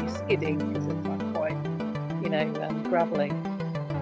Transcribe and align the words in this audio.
skidding 0.23 0.57
because 0.57 0.87
it's 0.87 1.07
like 1.07 1.33
quite, 1.33 1.57
you 2.23 2.29
know, 2.29 2.47
um, 2.63 2.83
gravelly. 2.83 3.31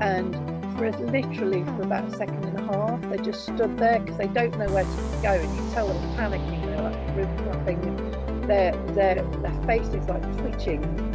And 0.01 0.35
for 0.77 0.91
literally 0.91 1.63
for 1.63 1.81
about 1.81 2.05
a 2.05 2.15
second 2.15 2.43
and 2.45 2.57
a 2.57 2.63
half, 2.63 3.01
they 3.09 3.17
just 3.17 3.43
stood 3.43 3.77
there 3.77 3.99
because 3.99 4.17
they 4.17 4.27
don't 4.27 4.57
know 4.57 4.71
where 4.73 4.83
to 4.83 5.19
go, 5.21 5.33
and 5.33 5.55
you 5.55 5.73
tell 5.73 5.87
them 5.87 6.15
panicking. 6.15 6.65
They're 6.65 6.81
like 6.81 7.43
flapping, 7.43 7.83
and 7.83 8.49
their 8.49 8.71
their 8.93 9.15
their 9.41 9.63
face 9.65 9.87
is 9.87 10.07
like 10.07 10.23
twitching. 10.37 11.08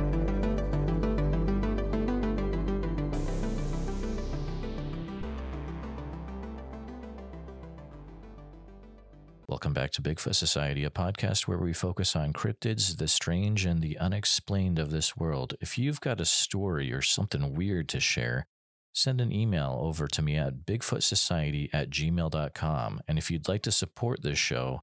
Back 9.85 9.91
to 9.91 10.01
Bigfoot 10.01 10.35
Society, 10.35 10.83
a 10.83 10.89
podcast 10.89 11.43
where 11.43 11.59
we 11.59 11.75
focus 11.75 12.17
on 12.17 12.33
cryptids, 12.33 12.97
the 12.97 13.07
strange, 13.07 13.67
and 13.67 13.83
the 13.83 13.99
unexplained 13.99 14.79
of 14.79 14.91
this 14.91 15.15
world. 15.15 15.53
If 15.61 15.77
you've 15.77 16.01
got 16.01 16.23
a 16.23 16.25
story 16.25 16.91
or 16.91 17.03
something 17.03 17.55
weird 17.55 17.91
to 17.91 18.01
share, 18.01 18.47
send 18.95 19.21
an 19.21 19.31
email 19.31 19.79
over 19.83 20.07
to 20.07 20.23
me 20.23 20.37
at 20.37 20.65
bigfootsociety 20.65 21.69
at 21.75 21.91
gmail.com. 21.91 23.03
And 23.07 23.19
if 23.19 23.31
you'd 23.31 23.47
like 23.47 23.61
to 23.61 23.71
support 23.71 24.23
this 24.23 24.39
show, 24.39 24.81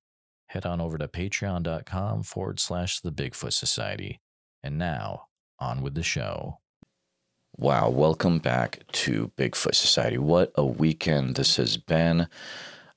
head 0.49 0.67
on 0.67 0.79
over 0.79 0.99
to 0.99 1.07
patreon.com 1.07 2.21
forward 2.21 2.59
slash 2.59 2.99
the 2.99 3.11
Bigfoot 3.11 3.53
Society. 3.53 4.19
And 4.61 4.77
now, 4.77 5.29
on 5.57 5.81
with 5.81 5.95
the 5.95 6.03
show. 6.03 6.59
Wow, 7.57 7.89
welcome 7.89 8.37
back 8.37 8.83
to 8.91 9.31
Bigfoot 9.35 9.73
Society. 9.73 10.19
What 10.19 10.51
a 10.53 10.63
weekend 10.63 11.37
this 11.37 11.55
has 11.55 11.75
been. 11.77 12.27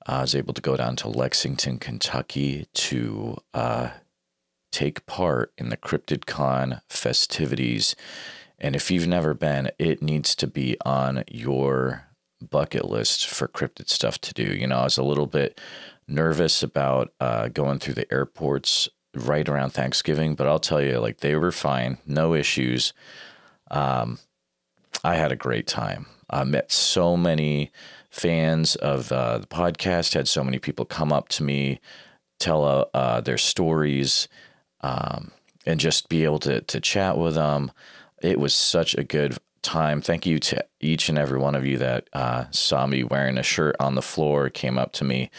I 0.07 0.21
was 0.21 0.35
able 0.35 0.55
to 0.55 0.61
go 0.61 0.77
down 0.77 0.97
to 0.97 1.09
Lexington, 1.09 1.79
Kentucky 1.79 2.67
to 2.75 3.39
uh, 3.55 3.91
take 4.71 5.07
part 5.07 5.53
in 5.57 5.71
the 5.71 5.77
CryptidCon 5.77 6.81
festivities. 6.89 7.97
And 8.59 8.77
if 8.77 8.91
you've 8.91 9.07
never 9.07 9.35
been, 9.35 9.71
it 9.79 10.03
needs 10.03 10.35
to 10.37 10.47
be 10.47 10.77
on 10.85 11.25
your 11.31 12.05
bucket 12.41 12.85
list 12.85 13.27
for 13.27 13.49
cryptid 13.49 13.89
stuff 13.89 14.21
to 14.21 14.35
do. 14.35 14.43
You 14.43 14.67
know, 14.67 14.79
I 14.79 14.85
was 14.85 14.99
a 14.99 15.03
little 15.03 15.27
bit 15.27 15.61
nervous 16.07 16.63
about 16.63 17.13
uh, 17.21 17.49
going 17.49 17.79
through 17.79 17.95
the 17.95 18.13
airports 18.13 18.89
right 19.15 19.49
around 19.49 19.71
Thanksgiving, 19.71 20.35
but 20.35 20.47
I'll 20.47 20.59
tell 20.59 20.83
you, 20.83 20.99
like, 20.99 21.19
they 21.19 21.37
were 21.37 21.53
fine, 21.53 21.99
no 22.07 22.35
issues. 22.35 22.93
Um, 23.71 24.19
I 25.03 25.15
had 25.17 25.33
a 25.33 25.37
great 25.37 25.67
time. 25.67 26.07
I 26.29 26.45
met 26.45 26.73
so 26.73 27.17
many 27.17 27.71
fans 28.15 28.77
of 28.77 29.11
uh, 29.11 29.39
the 29.39 29.47
podcast, 29.49 30.15
had 30.15 30.29
so 30.29 30.45
many 30.45 30.61
people 30.61 30.85
come 30.85 31.13
up 31.13 31.29
to 31.29 31.43
me, 31.43 31.81
tell 32.39 32.65
uh, 32.65 32.85
uh, 32.95 33.21
their 33.21 33.37
stories, 33.37 34.29
um, 34.83 35.33
and 35.67 35.81
just 35.81 36.09
be 36.09 36.23
able 36.23 36.39
to, 36.39 36.61
to 36.61 36.81
chat 36.81 37.19
with 37.19 37.35
them. 37.35 37.73
It 38.23 38.39
was 38.39 38.55
such 38.55 38.95
a 38.95 39.03
good 39.03 39.37
time. 39.63 40.01
Thank 40.01 40.27
you 40.27 40.39
to 40.39 40.65
each 40.79 41.09
and 41.09 41.19
every 41.19 41.39
one 41.39 41.57
of 41.57 41.67
you 41.67 41.77
that 41.79 42.09
uh, 42.13 42.45
saw 42.53 42.87
me 42.87 43.03
wearing 43.03 43.37
a 43.37 43.43
shirt 43.43 43.75
on 43.81 43.97
the 43.97 44.03
floor, 44.03 44.49
came 44.49 44.79
up 44.79 44.93
to 44.95 45.05
me. 45.05 45.31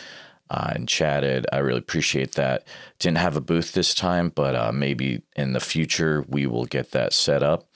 Uh, 0.47 0.73
and 0.75 0.87
chatted. 0.87 1.47
I 1.51 1.57
really 1.57 1.79
appreciate 1.79 2.33
that. 2.33 2.67
Didn't 2.99 3.17
have 3.17 3.35
a 3.35 3.41
booth 3.41 3.71
this 3.73 3.95
time, 3.95 4.29
but 4.29 4.53
uh, 4.53 4.71
maybe 4.71 5.23
in 5.35 5.53
the 5.53 5.59
future 5.59 6.23
we 6.29 6.45
will 6.45 6.65
get 6.65 6.91
that 6.91 7.13
set 7.13 7.41
up. 7.41 7.67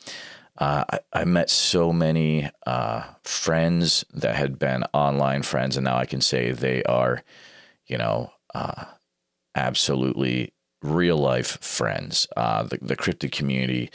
Uh, 0.59 0.83
I, 0.91 0.99
I, 1.13 1.23
met 1.23 1.49
so 1.49 1.93
many 1.93 2.49
uh, 2.67 3.03
friends 3.23 4.03
that 4.13 4.35
had 4.35 4.59
been 4.59 4.83
online 4.93 5.41
friends, 5.41 5.77
and 5.77 5.85
now 5.85 5.97
I 5.97 6.05
can 6.05 6.19
say 6.19 6.51
they 6.51 6.83
are, 6.83 7.23
you 7.87 7.97
know, 7.97 8.33
uh, 8.53 8.83
absolutely 9.55 10.53
real 10.81 11.17
life 11.17 11.57
friends. 11.61 12.27
Uh, 12.35 12.63
the 12.63 12.77
the 12.81 12.97
cryptid 12.97 13.31
community 13.31 13.89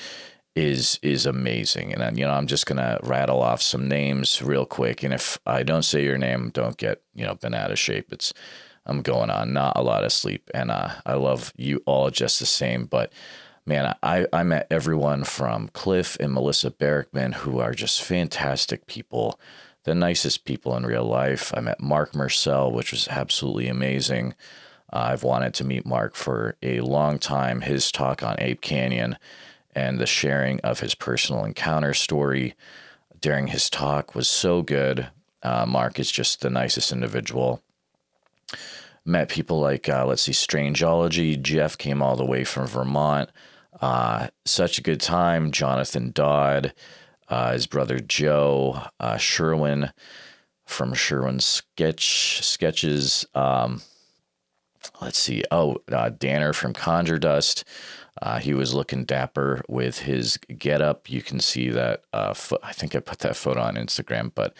is 0.57 0.99
is 1.03 1.27
amazing, 1.27 1.93
and 1.93 2.01
then, 2.01 2.17
you 2.17 2.25
know 2.25 2.33
I'm 2.33 2.47
just 2.47 2.65
gonna 2.65 2.99
rattle 3.03 3.43
off 3.43 3.61
some 3.61 3.87
names 3.87 4.41
real 4.41 4.65
quick, 4.65 5.03
and 5.03 5.13
if 5.13 5.39
I 5.45 5.65
don't 5.65 5.83
say 5.83 6.03
your 6.03 6.19
name, 6.19 6.51
don't 6.51 6.79
get 6.79 7.03
you 7.15 7.27
know 7.27 7.35
bent 7.35 7.55
out 7.55 7.73
of 7.73 7.79
shape. 7.79 8.11
It's 8.11 8.33
I'm 8.87 9.03
going 9.03 9.31
on 9.31 9.53
not 9.53 9.77
a 9.77 9.83
lot 9.83 10.05
of 10.05 10.13
sleep, 10.13 10.51
and 10.55 10.71
uh, 10.71 10.91
I 11.05 11.15
love 11.15 11.53
you 11.57 11.83
all 11.87 12.11
just 12.11 12.41
the 12.41 12.47
same, 12.47 12.87
but 12.87 13.13
man, 13.67 13.95
I, 14.03 14.27
I 14.33 14.43
met 14.43 14.67
everyone 14.71 15.25
from 15.25 15.69
Cliff 15.69 16.17
and 16.21 16.33
Melissa 16.33 16.71
Barackman, 16.71 17.35
who 17.35 17.59
are 17.61 17.73
just 17.73 18.03
fantastic 18.03 18.87
people, 18.87 19.39
the 19.85 19.95
nicest 19.95 20.45
people 20.45 20.77
in 20.77 20.85
real 20.87 21.05
life. 21.05 21.53
I 21.57 21.61
met 21.61 21.81
Mark 21.81 22.13
Myrsell, 22.13 22.73
which 22.73 22.91
was 22.91 23.09
absolutely 23.09 23.69
amazing. 23.69 24.35
Uh, 24.93 25.09
I've 25.11 25.23
wanted 25.23 25.55
to 25.55 25.65
meet 25.65 25.87
Mark 25.87 26.15
for 26.15 26.57
a 26.63 26.81
long 26.81 27.19
time. 27.19 27.63
His 27.63 27.91
talk 27.91 28.23
on 28.23 28.37
Ape 28.39 28.61
Canyon 28.61 29.17
and 29.75 29.99
the 29.99 30.07
sharing 30.07 30.61
of 30.61 30.81
his 30.81 30.95
personal 30.95 31.45
encounter 31.45 31.95
story 31.95 32.55
during 33.21 33.49
his 33.49 33.71
talk 33.71 34.15
was 34.15 34.29
so 34.29 34.63
good. 34.63 35.09
Uh, 35.43 35.67
Mark 35.67 35.99
is 35.99 36.11
just 36.11 36.41
the 36.41 36.51
nicest 36.51 36.93
individual 36.93 37.63
met 39.05 39.29
people 39.29 39.61
like 39.61 39.89
uh, 39.89 40.07
let's 40.07 40.23
see 40.23 40.33
strangeology 40.33 41.41
jeff 41.41 41.77
came 41.77 42.01
all 42.01 42.17
the 42.17 42.25
way 42.25 42.43
from 42.43 42.67
vermont 42.67 43.29
uh, 43.81 44.29
such 44.45 44.79
a 44.79 44.83
good 44.83 45.01
time. 45.01 45.53
Jonathan 45.53 46.11
Dodd, 46.13 46.73
uh, 47.29 47.53
his 47.53 47.67
brother 47.67 47.99
Joe, 47.99 48.83
uh, 49.01 49.17
Sherwin 49.17 49.93
from 50.67 50.95
Sherwin 50.95 51.41
Sketch 51.41 52.43
Sketches. 52.43 53.27
Um, 53.35 53.83
let's 55.01 55.19
see. 55.19 55.45
Oh, 55.51 55.77
uh, 55.91 56.11
Danner 56.11 56.53
from 56.53 56.73
Conjure 56.73 57.19
Dust. 57.19 57.65
Uh, 58.23 58.39
he 58.39 58.55
was 58.55 58.73
looking 58.73 59.05
dapper 59.05 59.63
with 59.69 60.01
his 60.01 60.39
getup. 60.59 61.11
You 61.11 61.21
can 61.21 61.41
see 61.41 61.71
that. 61.71 62.05
Uh, 62.13 62.33
fo- 62.33 62.59
I 62.63 62.73
think 62.73 62.95
I 62.95 63.01
put 63.01 63.19
that 63.21 63.37
photo 63.37 63.61
on 63.61 63.75
Instagram, 63.75 64.33
but 64.35 64.55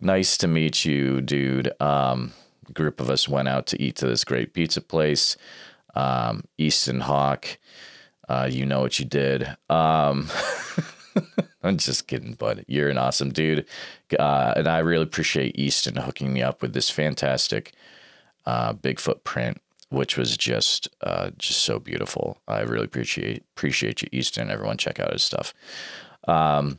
nice 0.00 0.36
to 0.38 0.48
meet 0.48 0.84
you, 0.84 1.20
dude. 1.20 1.70
Um, 1.80 2.32
group 2.74 3.00
of 3.00 3.08
us 3.08 3.28
went 3.28 3.48
out 3.48 3.66
to 3.68 3.80
eat 3.80 3.96
to 3.96 4.06
this 4.06 4.24
great 4.24 4.52
pizza 4.52 4.80
place, 4.80 5.36
um, 5.94 6.44
Easton 6.58 7.00
Hawk. 7.00 7.58
Uh, 8.28 8.48
you 8.50 8.66
know 8.66 8.80
what 8.80 8.98
you 8.98 9.04
did. 9.04 9.48
Um, 9.70 10.28
I'm 11.62 11.78
just 11.78 12.06
kidding, 12.06 12.34
bud. 12.34 12.64
You're 12.68 12.90
an 12.90 12.98
awesome 12.98 13.30
dude. 13.30 13.66
Uh, 14.18 14.54
and 14.56 14.68
I 14.68 14.78
really 14.78 15.02
appreciate 15.04 15.58
Easton 15.58 15.96
hooking 15.96 16.32
me 16.32 16.42
up 16.42 16.62
with 16.62 16.72
this 16.72 16.90
fantastic 16.90 17.72
uh, 18.46 18.74
Bigfoot 18.74 19.24
print, 19.24 19.60
which 19.90 20.16
was 20.16 20.36
just 20.36 20.88
uh, 21.02 21.30
just 21.38 21.62
so 21.62 21.78
beautiful. 21.78 22.40
I 22.46 22.60
really 22.60 22.84
appreciate 22.84 23.44
appreciate 23.56 24.02
you, 24.02 24.08
Easton. 24.12 24.50
Everyone, 24.50 24.78
check 24.78 25.00
out 25.00 25.12
his 25.12 25.22
stuff. 25.22 25.52
Um, 26.26 26.78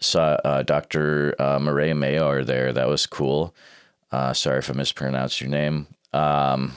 so 0.00 0.20
uh, 0.44 0.62
Dr. 0.62 1.34
Uh, 1.38 1.58
Maria 1.58 1.94
Mayo 1.94 2.28
are 2.28 2.44
there. 2.44 2.72
That 2.72 2.88
was 2.88 3.06
cool. 3.06 3.54
Uh, 4.10 4.32
sorry 4.32 4.58
if 4.58 4.70
I 4.70 4.72
mispronounced 4.72 5.40
your 5.40 5.50
name. 5.50 5.88
Um, 6.12 6.72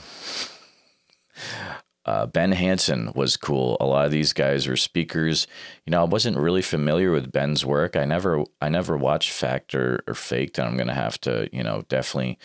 uh, 2.04 2.26
Ben 2.26 2.52
Hansen 2.52 3.12
was 3.14 3.36
cool. 3.36 3.76
A 3.80 3.86
lot 3.86 4.06
of 4.06 4.10
these 4.10 4.32
guys 4.32 4.66
were 4.66 4.76
speakers. 4.76 5.46
You 5.86 5.92
know, 5.92 6.00
I 6.00 6.04
wasn't 6.04 6.36
really 6.36 6.62
familiar 6.62 7.12
with 7.12 7.30
Ben's 7.30 7.64
work. 7.64 7.96
I 7.96 8.04
never, 8.04 8.44
I 8.60 8.68
never 8.68 8.96
watched 8.96 9.30
Fact 9.30 9.74
or, 9.74 10.02
or 10.06 10.14
Faked, 10.14 10.58
and 10.58 10.66
I'm 10.66 10.76
gonna 10.76 10.94
have 10.94 11.20
to, 11.22 11.48
you 11.52 11.62
know, 11.62 11.84
definitely 11.88 12.38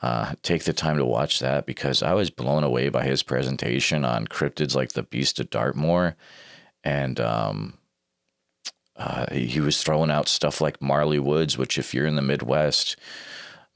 uh, 0.00 0.34
take 0.42 0.64
the 0.64 0.72
time 0.72 0.96
to 0.96 1.04
watch 1.04 1.40
that 1.40 1.66
because 1.66 2.02
I 2.02 2.14
was 2.14 2.30
blown 2.30 2.64
away 2.64 2.88
by 2.88 3.04
his 3.04 3.22
presentation 3.22 4.04
on 4.04 4.26
cryptids 4.26 4.74
like 4.74 4.92
the 4.92 5.02
Beast 5.02 5.40
of 5.40 5.50
Dartmoor, 5.50 6.16
and 6.82 7.20
um, 7.20 7.78
uh, 8.96 9.32
he 9.32 9.60
was 9.60 9.82
throwing 9.82 10.10
out 10.10 10.28
stuff 10.28 10.60
like 10.60 10.80
Marley 10.80 11.18
Woods, 11.18 11.58
which 11.58 11.76
if 11.76 11.92
you're 11.92 12.06
in 12.06 12.16
the 12.16 12.22
Midwest, 12.22 12.96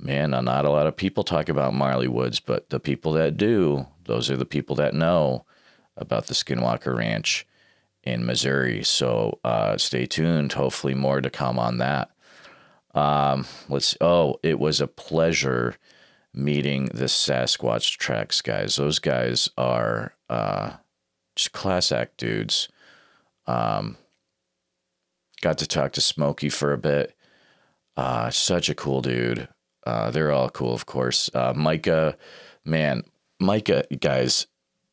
man, 0.02 0.30
not 0.30 0.64
a 0.64 0.70
lot 0.70 0.86
of 0.86 0.96
people 0.96 1.24
talk 1.24 1.48
about 1.48 1.74
Marley 1.74 2.08
Woods, 2.08 2.40
but 2.40 2.70
the 2.70 2.80
people 2.80 3.12
that 3.12 3.36
do, 3.36 3.86
those 4.04 4.30
are 4.30 4.36
the 4.36 4.44
people 4.44 4.76
that 4.76 4.94
know 4.94 5.44
about 5.96 6.26
the 6.26 6.34
Skinwalker 6.34 6.96
Ranch 6.96 7.46
in 8.02 8.24
Missouri. 8.24 8.82
So 8.82 9.38
uh, 9.44 9.76
stay 9.76 10.06
tuned. 10.06 10.52
Hopefully, 10.52 10.94
more 10.94 11.20
to 11.20 11.30
come 11.30 11.58
on 11.58 11.78
that. 11.78 12.10
Um, 12.94 13.46
let's. 13.68 13.96
Oh, 14.00 14.40
it 14.42 14.58
was 14.58 14.80
a 14.80 14.86
pleasure 14.86 15.76
meeting 16.34 16.86
the 16.86 17.04
Sasquatch 17.04 17.98
Tracks 17.98 18.40
guys. 18.40 18.76
Those 18.76 18.98
guys 18.98 19.48
are 19.56 20.14
uh, 20.28 20.72
just 21.36 21.52
class 21.52 21.92
act 21.92 22.16
dudes. 22.16 22.68
Um, 23.46 23.96
got 25.40 25.58
to 25.58 25.66
talk 25.66 25.92
to 25.92 26.00
Smokey 26.00 26.48
for 26.48 26.72
a 26.72 26.78
bit. 26.78 27.14
Uh, 27.96 28.30
such 28.30 28.68
a 28.68 28.74
cool 28.74 29.02
dude. 29.02 29.48
Uh, 29.86 30.10
they're 30.10 30.32
all 30.32 30.50
cool, 30.50 30.74
of 30.74 30.86
course. 30.86 31.30
Uh, 31.34 31.52
Micah, 31.54 32.16
man, 32.64 33.02
Micah, 33.40 33.84
guys, 34.00 34.46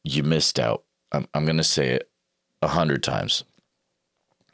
you 0.03 0.23
missed 0.23 0.59
out. 0.59 0.83
I'm, 1.11 1.27
I'm 1.33 1.45
going 1.45 1.57
to 1.57 1.63
say 1.63 1.89
it 1.89 2.09
a 2.61 2.67
hundred 2.67 3.03
times. 3.03 3.43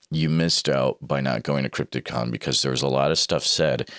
You 0.09 0.29
missed 0.29 0.69
out 0.69 0.97
by 1.01 1.21
not 1.21 1.43
going 1.43 1.63
to 1.63 1.69
CryptidCon 1.69 2.31
because 2.31 2.61
there 2.61 2.71
was 2.71 2.81
a 2.81 2.87
lot 2.87 3.11
of 3.11 3.17
stuff 3.17 3.43
said 3.43 3.89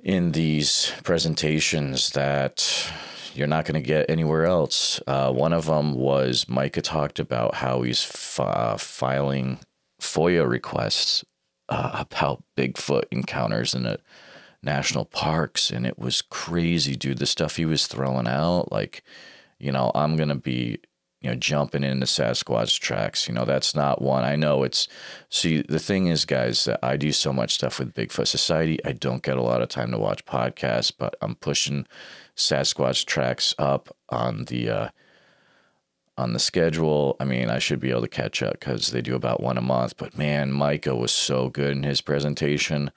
in 0.00 0.32
these 0.32 0.92
presentations 1.02 2.10
that 2.10 2.92
you're 3.34 3.46
not 3.46 3.64
going 3.64 3.80
to 3.80 3.86
get 3.86 4.08
anywhere 4.08 4.44
else. 4.46 5.00
Uh, 5.06 5.32
one 5.32 5.52
of 5.52 5.66
them 5.66 5.94
was 5.94 6.48
Micah 6.48 6.82
talked 6.82 7.18
about 7.18 7.56
how 7.56 7.82
he's 7.82 8.04
f- 8.04 8.40
uh, 8.40 8.76
filing 8.76 9.58
FOIA 10.00 10.48
requests 10.48 11.24
uh, 11.68 11.90
about 11.94 12.44
Bigfoot 12.56 13.04
encounters 13.10 13.74
in 13.74 13.86
a 13.86 13.98
national 14.64 15.04
parks, 15.06 15.70
and 15.70 15.86
it 15.86 15.98
was 15.98 16.22
crazy, 16.22 16.96
dude. 16.96 17.18
The 17.18 17.26
stuff 17.26 17.56
he 17.56 17.64
was 17.64 17.86
throwing 17.86 18.26
out, 18.26 18.72
like, 18.72 19.02
you 19.58 19.72
know, 19.72 19.90
I'm 19.94 20.16
gonna 20.16 20.34
be, 20.36 20.78
you 21.20 21.30
know, 21.30 21.36
jumping 21.36 21.84
into 21.84 22.06
Sasquatch 22.06 22.80
tracks. 22.80 23.28
You 23.28 23.34
know, 23.34 23.44
that's 23.44 23.74
not 23.74 24.02
one. 24.02 24.24
I 24.24 24.36
know 24.36 24.62
it's. 24.62 24.88
See, 25.30 25.62
the 25.62 25.78
thing 25.78 26.08
is, 26.08 26.24
guys, 26.24 26.64
that 26.64 26.80
I 26.82 26.96
do 26.96 27.12
so 27.12 27.32
much 27.32 27.54
stuff 27.54 27.78
with 27.78 27.94
Bigfoot 27.94 28.26
Society. 28.26 28.78
I 28.84 28.92
don't 28.92 29.22
get 29.22 29.36
a 29.36 29.42
lot 29.42 29.62
of 29.62 29.68
time 29.68 29.90
to 29.92 29.98
watch 29.98 30.24
podcasts, 30.26 30.92
but 30.96 31.16
I'm 31.20 31.34
pushing 31.36 31.86
Sasquatch 32.36 33.04
tracks 33.06 33.54
up 33.58 33.94
on 34.08 34.44
the. 34.46 34.70
Uh, 34.70 34.88
on 36.16 36.32
the 36.32 36.38
schedule. 36.38 37.16
I 37.18 37.24
mean, 37.24 37.50
I 37.50 37.58
should 37.58 37.80
be 37.80 37.90
able 37.90 38.02
to 38.02 38.08
catch 38.08 38.42
up 38.42 38.52
because 38.52 38.88
they 38.88 39.02
do 39.02 39.16
about 39.16 39.42
one 39.42 39.58
a 39.58 39.62
month. 39.62 39.96
But 39.96 40.16
man, 40.16 40.52
Micah 40.52 40.94
was 40.94 41.12
so 41.12 41.48
good 41.48 41.72
in 41.72 41.82
his 41.82 42.00
presentation. 42.00 42.90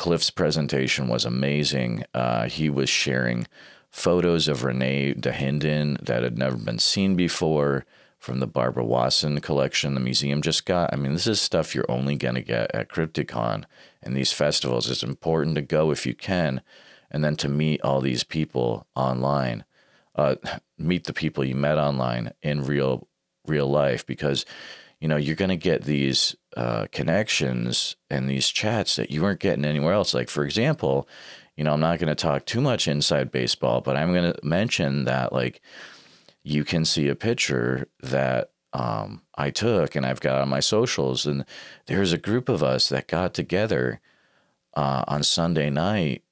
Cliff's 0.00 0.30
presentation 0.30 1.08
was 1.08 1.26
amazing. 1.26 2.04
Uh, 2.14 2.48
he 2.48 2.70
was 2.70 2.88
sharing 2.88 3.46
photos 3.90 4.48
of 4.48 4.64
Renee 4.64 5.12
de 5.12 5.30
Dahinden 5.30 6.00
that 6.00 6.22
had 6.22 6.38
never 6.38 6.56
been 6.56 6.78
seen 6.78 7.16
before 7.16 7.84
from 8.18 8.40
the 8.40 8.46
Barbara 8.46 8.82
Wasson 8.82 9.42
collection 9.42 9.92
the 9.92 10.00
museum 10.00 10.40
just 10.40 10.64
got. 10.64 10.88
I 10.90 10.96
mean, 10.96 11.12
this 11.12 11.26
is 11.26 11.38
stuff 11.38 11.74
you're 11.74 11.90
only 11.90 12.16
going 12.16 12.36
to 12.36 12.40
get 12.40 12.74
at 12.74 12.88
Crypticon 12.88 13.64
and 14.02 14.16
these 14.16 14.32
festivals. 14.32 14.88
It's 14.88 15.02
important 15.02 15.56
to 15.56 15.60
go 15.60 15.90
if 15.90 16.06
you 16.06 16.14
can 16.14 16.62
and 17.10 17.22
then 17.22 17.36
to 17.36 17.50
meet 17.50 17.82
all 17.82 18.00
these 18.00 18.24
people 18.24 18.86
online 18.96 19.64
uh, 20.14 20.36
meet 20.78 21.04
the 21.04 21.12
people 21.12 21.44
you 21.44 21.54
met 21.54 21.76
online 21.76 22.32
in 22.42 22.64
real 22.64 23.06
real 23.46 23.70
life 23.70 24.06
because 24.06 24.46
you 25.00 25.08
know 25.08 25.16
you're 25.16 25.36
going 25.36 25.50
to 25.50 25.56
get 25.56 25.84
these 25.84 26.36
uh, 26.56 26.86
connections 26.92 27.96
and 28.08 28.28
these 28.28 28.48
chats 28.48 28.96
that 28.96 29.10
you 29.10 29.22
weren't 29.22 29.40
getting 29.40 29.64
anywhere 29.64 29.94
else. 29.94 30.14
Like 30.14 30.28
for 30.28 30.44
example 30.44 31.08
you 31.60 31.64
know 31.64 31.74
i'm 31.74 31.80
not 31.80 31.98
going 31.98 32.08
to 32.08 32.14
talk 32.14 32.46
too 32.46 32.60
much 32.62 32.88
inside 32.88 33.30
baseball 33.30 33.82
but 33.82 33.94
i'm 33.94 34.14
going 34.14 34.32
to 34.32 34.38
mention 34.42 35.04
that 35.04 35.30
like 35.30 35.60
you 36.42 36.64
can 36.64 36.86
see 36.86 37.06
a 37.06 37.14
picture 37.14 37.86
that 38.00 38.50
um, 38.72 39.20
i 39.34 39.50
took 39.50 39.94
and 39.94 40.06
i've 40.06 40.20
got 40.20 40.40
on 40.40 40.48
my 40.48 40.60
socials 40.60 41.26
and 41.26 41.44
there's 41.84 42.14
a 42.14 42.18
group 42.18 42.48
of 42.48 42.62
us 42.62 42.88
that 42.88 43.06
got 43.06 43.34
together 43.34 44.00
uh, 44.74 45.04
on 45.06 45.22
sunday 45.22 45.68
night 45.68 46.22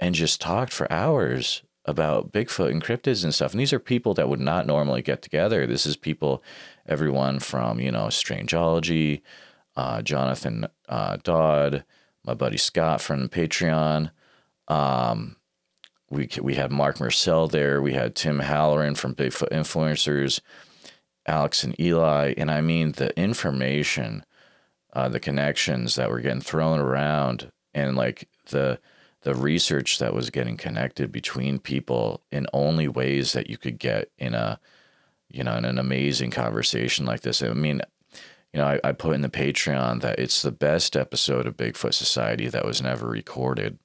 and 0.00 0.14
just 0.14 0.40
talked 0.40 0.72
for 0.72 0.90
hours 0.90 1.62
about 1.84 2.32
Bigfoot 2.32 2.70
and 2.70 2.82
cryptids 2.82 3.24
and 3.24 3.34
stuff. 3.34 3.52
And 3.52 3.60
these 3.60 3.72
are 3.72 3.78
people 3.78 4.14
that 4.14 4.28
would 4.28 4.40
not 4.40 4.66
normally 4.66 5.02
get 5.02 5.22
together. 5.22 5.66
This 5.66 5.86
is 5.86 5.96
people, 5.96 6.42
everyone 6.86 7.40
from, 7.40 7.78
you 7.80 7.92
know, 7.92 8.06
Strangeology, 8.06 9.20
uh, 9.76 10.00
Jonathan 10.02 10.66
uh, 10.88 11.18
Dodd, 11.22 11.84
my 12.24 12.34
buddy 12.34 12.56
Scott 12.56 13.00
from 13.00 13.28
Patreon. 13.28 14.10
Um, 14.68 15.36
we, 16.10 16.28
we 16.40 16.54
had 16.54 16.72
Mark 16.72 16.96
Myrsell 16.96 17.50
there. 17.50 17.82
We 17.82 17.92
had 17.92 18.14
Tim 18.14 18.38
Halloran 18.38 18.94
from 18.94 19.14
Bigfoot 19.14 19.50
Influencers, 19.50 20.40
Alex 21.26 21.64
and 21.64 21.78
Eli. 21.78 22.32
And 22.38 22.50
I 22.50 22.62
mean, 22.62 22.92
the 22.92 23.18
information, 23.18 24.24
uh, 24.94 25.08
the 25.08 25.20
connections 25.20 25.96
that 25.96 26.08
were 26.08 26.20
getting 26.20 26.40
thrown 26.40 26.78
around 26.80 27.50
and 27.74 27.94
like 27.96 28.28
the, 28.50 28.78
the 29.24 29.34
research 29.34 29.98
that 29.98 30.14
was 30.14 30.30
getting 30.30 30.56
connected 30.56 31.10
between 31.10 31.58
people 31.58 32.22
in 32.30 32.46
only 32.52 32.86
ways 32.88 33.32
that 33.32 33.50
you 33.50 33.58
could 33.58 33.78
get 33.78 34.10
in 34.18 34.34
a 34.34 34.60
you 35.28 35.42
know 35.42 35.56
in 35.56 35.64
an 35.64 35.78
amazing 35.78 36.30
conversation 36.30 37.04
like 37.06 37.22
this. 37.22 37.42
I 37.42 37.48
mean 37.48 37.82
you 38.52 38.60
know 38.60 38.66
I, 38.66 38.80
I 38.84 38.92
put 38.92 39.14
in 39.14 39.22
the 39.22 39.28
patreon 39.28 40.00
that 40.02 40.18
it's 40.18 40.42
the 40.42 40.52
best 40.52 40.96
episode 40.96 41.46
of 41.46 41.56
bigfoot 41.56 41.94
society 41.94 42.48
that 42.48 42.64
was 42.64 42.80
never 42.80 43.08
recorded. 43.08 43.78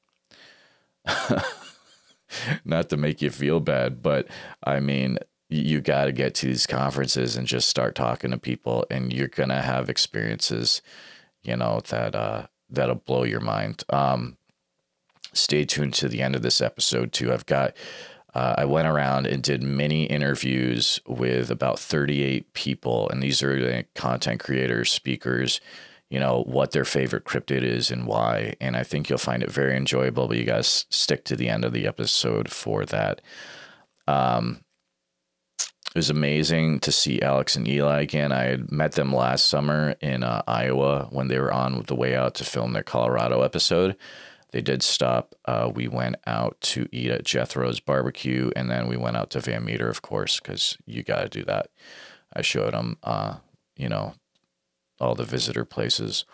Not 2.63 2.89
to 2.89 2.97
make 2.97 3.21
you 3.21 3.31
feel 3.31 3.59
bad 3.59 4.03
but 4.03 4.27
i 4.63 4.80
mean 4.80 5.18
you 5.50 5.81
got 5.81 6.06
to 6.06 6.12
get 6.12 6.36
to 6.36 6.45
these 6.45 6.68
conferences 6.68 7.36
and 7.36 7.47
just 7.47 7.68
start 7.68 7.95
talking 7.95 8.30
to 8.30 8.38
people 8.38 8.86
and 8.91 9.12
you're 9.12 9.27
going 9.27 9.50
to 9.50 9.62
have 9.62 9.89
experiences 9.89 10.83
you 11.41 11.56
know 11.56 11.81
that 11.89 12.13
uh 12.13 12.45
that'll 12.69 12.95
blow 12.95 13.24
your 13.24 13.39
mind. 13.39 13.83
Um 13.89 14.38
stay 15.33 15.65
tuned 15.65 15.93
to 15.95 16.07
the 16.07 16.21
end 16.21 16.35
of 16.35 16.41
this 16.41 16.61
episode 16.61 17.11
too. 17.11 17.31
I've 17.31 17.45
got 17.45 17.75
uh, 18.33 18.55
I 18.59 18.65
went 18.65 18.87
around 18.87 19.25
and 19.25 19.41
did 19.41 19.63
many 19.63 20.05
interviews 20.05 20.99
with 21.07 21.49
about 21.49 21.79
38 21.79 22.53
people, 22.53 23.09
and 23.09 23.23
these 23.23 23.41
are 23.41 23.83
content 23.95 24.39
creators, 24.39 24.91
speakers, 24.91 25.59
you 26.09 26.19
know, 26.19 26.43
what 26.45 26.71
their 26.71 26.85
favorite 26.85 27.25
cryptid 27.25 27.63
is 27.63 27.89
and 27.89 28.05
why. 28.05 28.55
And 28.61 28.75
I 28.75 28.83
think 28.83 29.09
you'll 29.09 29.17
find 29.17 29.41
it 29.41 29.51
very 29.51 29.75
enjoyable, 29.75 30.27
but 30.27 30.37
you 30.37 30.43
guys 30.43 30.85
stick 30.89 31.23
to 31.25 31.35
the 31.35 31.49
end 31.49 31.65
of 31.65 31.73
the 31.73 31.87
episode 31.87 32.51
for 32.51 32.85
that. 32.85 33.21
Um, 34.07 34.61
it 35.59 35.95
was 35.95 36.11
amazing 36.11 36.81
to 36.81 36.91
see 36.91 37.19
Alex 37.21 37.55
and 37.55 37.67
Eli 37.67 38.01
again. 38.01 38.31
I 38.31 38.43
had 38.43 38.71
met 38.71 38.91
them 38.91 39.13
last 39.13 39.47
summer 39.47 39.95
in 40.01 40.23
uh, 40.23 40.43
Iowa 40.47 41.07
when 41.09 41.29
they 41.29 41.39
were 41.39 41.51
on 41.51 41.83
the 41.87 41.95
way 41.95 42.15
out 42.15 42.35
to 42.35 42.43
film 42.43 42.73
their 42.73 42.83
Colorado 42.83 43.41
episode 43.41 43.95
they 44.51 44.62
did 44.62 44.81
stop. 44.81 45.36
Uh, 45.46 45.72
we 45.74 45.88
went 45.88 46.16
out 46.25 46.60
to 46.62 46.88
eat 46.91 47.12
at 47.12 47.24
Jethro's 47.24 47.79
barbecue, 47.79 48.51
and 48.56 48.70
then 48.70 48.88
we 48.88 48.98
went 48.98 49.18
out 49.18 49.29
to 49.32 49.39
Van 49.39 49.63
Meter, 49.63 49.89
of 49.89 50.01
course, 50.01 50.39
because 50.39 50.77
you 50.86 51.03
got 51.03 51.22
to 51.22 51.29
do 51.29 51.46
that. 51.46 51.70
I 52.34 52.41
showed 52.41 52.74
them, 52.74 52.98
uh, 53.03 53.38
you 53.75 53.89
know, 53.89 54.13
all 55.00 55.15
the 55.15 55.24
visitor 55.24 55.65
places. 55.65 56.25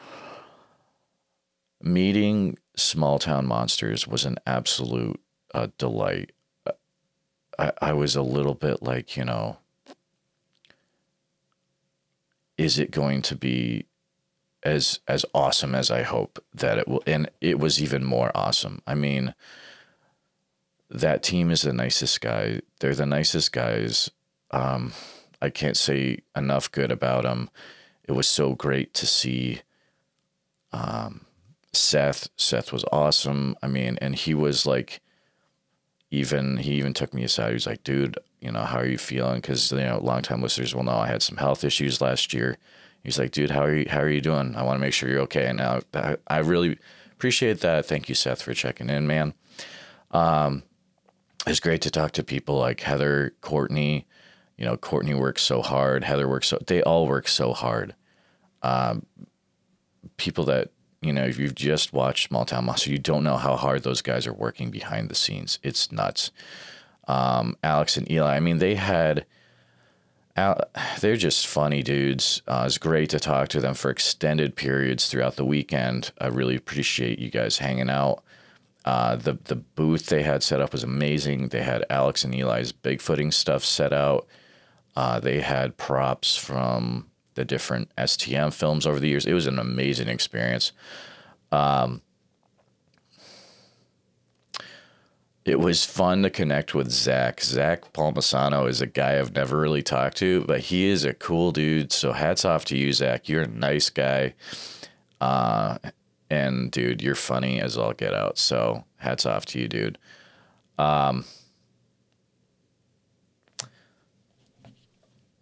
Meeting 1.81 2.57
small 2.75 3.19
town 3.19 3.45
monsters 3.45 4.07
was 4.07 4.25
an 4.25 4.37
absolute 4.45 5.21
uh, 5.53 5.67
delight. 5.77 6.31
I, 7.59 7.71
I 7.81 7.93
was 7.93 8.15
a 8.15 8.21
little 8.21 8.55
bit 8.55 8.81
like, 8.81 9.17
you 9.17 9.25
know, 9.25 9.57
is 12.57 12.79
it 12.79 12.91
going 12.91 13.21
to 13.23 13.35
be 13.35 13.85
as 14.65 14.99
as 15.07 15.25
awesome 15.33 15.75
as 15.75 15.91
I 15.91 16.01
hope 16.01 16.43
that 16.53 16.79
it 16.79 16.87
will 16.87 17.03
and 17.07 17.29
it 17.39 17.59
was 17.59 17.81
even 17.81 18.03
more 18.03 18.31
awesome. 18.35 18.81
I 18.85 18.95
mean 18.95 19.33
that 20.89 21.23
team 21.23 21.51
is 21.51 21.61
the 21.61 21.73
nicest 21.73 22.19
guy. 22.21 22.61
They're 22.79 22.95
the 22.95 23.05
nicest 23.05 23.51
guys. 23.51 24.09
Um, 24.51 24.93
I 25.41 25.49
can't 25.49 25.77
say 25.77 26.19
enough 26.35 26.71
good 26.71 26.91
about 26.91 27.23
them. 27.23 27.49
It 28.03 28.13
was 28.13 28.27
so 28.27 28.53
great 28.53 28.93
to 28.95 29.05
see 29.05 29.61
um, 30.71 31.25
Seth. 31.73 32.29
Seth 32.37 32.71
was 32.71 32.85
awesome. 32.91 33.55
I 33.61 33.67
mean, 33.67 33.97
and 34.01 34.15
he 34.15 34.33
was 34.33 34.65
like, 34.65 35.01
even 36.11 36.57
he 36.57 36.73
even 36.73 36.93
took 36.93 37.13
me 37.13 37.23
aside. 37.23 37.49
He 37.49 37.53
was 37.55 37.67
like, 37.67 37.83
"Dude, 37.83 38.17
you 38.39 38.51
know, 38.51 38.63
how 38.63 38.77
are 38.77 38.85
you 38.85 38.97
feeling?" 38.97 39.41
Because 39.41 39.71
you 39.71 39.79
know, 39.79 39.99
longtime 40.01 40.41
listeners 40.41 40.73
will 40.73 40.83
know 40.83 40.91
I 40.91 41.07
had 41.07 41.23
some 41.23 41.37
health 41.37 41.63
issues 41.63 41.99
last 41.99 42.33
year, 42.33 42.57
he's 43.05 43.17
like, 43.19 43.31
dude, 43.31 43.51
how 43.51 43.63
are 43.63 43.75
you, 43.75 43.85
how 43.89 43.99
are 43.99 44.09
you 44.09 44.21
doing? 44.21 44.55
I 44.55 44.63
want 44.63 44.77
to 44.77 44.81
make 44.81 44.93
sure 44.93 45.09
you're 45.09 45.21
okay. 45.21 45.45
And 45.45 45.57
now 45.57 45.81
I, 45.93 46.17
I 46.27 46.39
really 46.39 46.77
appreciate 47.13 47.61
that. 47.61 47.85
Thank 47.85 48.09
you, 48.09 48.15
Seth, 48.15 48.41
for 48.41 48.53
checking 48.53 48.89
in, 48.89 49.07
man. 49.07 49.33
Um, 50.11 50.63
it's 51.47 51.59
great 51.59 51.81
to 51.83 51.91
talk 51.91 52.11
to 52.13 52.23
people 52.23 52.57
like 52.57 52.81
Heather, 52.81 53.33
Courtney. 53.41 54.07
You 54.57 54.65
know, 54.65 54.77
Courtney 54.77 55.13
works 55.13 55.41
so 55.41 55.61
hard. 55.61 56.03
Heather 56.03 56.27
works 56.27 56.47
so, 56.47 56.59
they 56.65 56.81
all 56.81 57.07
work 57.07 57.27
so 57.27 57.53
hard. 57.53 57.95
Um, 58.61 59.05
people 60.17 60.45
that, 60.45 60.71
you 61.01 61.13
know, 61.13 61.23
if 61.23 61.37
you've 61.37 61.53
just 61.53 61.93
watched 61.93 62.29
Small 62.29 62.45
Town 62.45 62.65
Monster, 62.65 62.89
you 62.89 62.97
don't 62.97 63.23
know 63.23 63.37
how 63.37 63.55
hard 63.55 63.83
those 63.83 64.01
guys 64.01 64.25
are 64.25 64.33
working 64.33 64.71
behind 64.71 65.09
the 65.09 65.15
scenes. 65.15 65.59
It's 65.61 65.91
nuts. 65.91 66.31
Um, 67.07 67.57
Alex 67.63 67.97
and 67.97 68.09
Eli, 68.09 68.35
I 68.35 68.39
mean, 68.39 68.57
they 68.57 68.75
had, 68.75 69.25
they're 70.35 71.15
just 71.15 71.47
funny 71.47 71.81
dudes. 71.81 72.41
Uh, 72.47 72.63
it's 72.65 72.77
great 72.77 73.09
to 73.11 73.19
talk 73.19 73.47
to 73.49 73.61
them 73.61 73.73
for 73.73 73.89
extended 73.89 74.55
periods 74.55 75.07
throughout 75.07 75.37
the 75.37 75.45
weekend. 75.45 76.11
I 76.19 76.27
really 76.27 76.55
appreciate 76.55 77.19
you 77.19 77.29
guys 77.29 77.59
hanging 77.59 77.89
out. 77.89 78.23
Uh, 78.83 79.15
the 79.15 79.37
the 79.45 79.55
booth 79.55 80.07
they 80.07 80.21
had 80.21 80.43
set 80.43 80.61
up 80.61 80.71
was 80.71 80.83
amazing. 80.83 81.47
They 81.47 81.63
had 81.63 81.85
Alex 81.89 82.23
and 82.23 82.35
Eli's 82.35 82.71
bigfooting 82.71 83.33
stuff 83.33 83.63
set 83.63 83.93
out. 83.93 84.27
Uh, 84.95 85.19
they 85.19 85.41
had 85.41 85.77
props 85.77 86.37
from 86.37 87.07
the 87.33 87.45
different 87.45 87.89
STM 87.97 88.53
films 88.53 88.85
over 88.85 88.99
the 88.99 89.07
years. 89.09 89.25
It 89.25 89.33
was 89.33 89.47
an 89.47 89.59
amazing 89.59 90.07
experience. 90.07 90.71
Um, 91.51 92.01
it 95.45 95.59
was 95.59 95.85
fun 95.85 96.23
to 96.23 96.31
connect 96.31 96.73
with 96.73 96.89
Zach. 96.89 97.39
Zach 97.39 97.93
Palmisano 97.93 98.67
is 98.67 98.81
a 98.81 98.87
guy 98.87 99.19
I've 99.19 99.35
never 99.35 99.59
really 99.59 99.83
talked 99.83 100.17
to, 100.17 100.43
but 100.45 100.59
he 100.59 100.87
is 100.87 101.05
a 101.05 101.13
cool 101.13 101.51
dude. 101.51 101.91
So 101.91 102.13
hats 102.13 102.43
off 102.45 102.65
to 102.65 102.77
you, 102.77 102.91
Zach. 102.91 103.29
You're 103.29 103.43
a 103.43 103.47
nice 103.47 103.91
guy. 103.91 104.33
Uh, 105.21 105.77
and 106.31 106.71
dude, 106.71 107.03
you're 107.03 107.13
funny 107.13 107.61
as 107.61 107.77
all 107.77 107.93
get 107.93 108.13
out. 108.13 108.39
So 108.39 108.85
hats 108.97 109.27
off 109.27 109.45
to 109.47 109.59
you, 109.59 109.67
dude. 109.67 109.99
Um, 110.79 111.25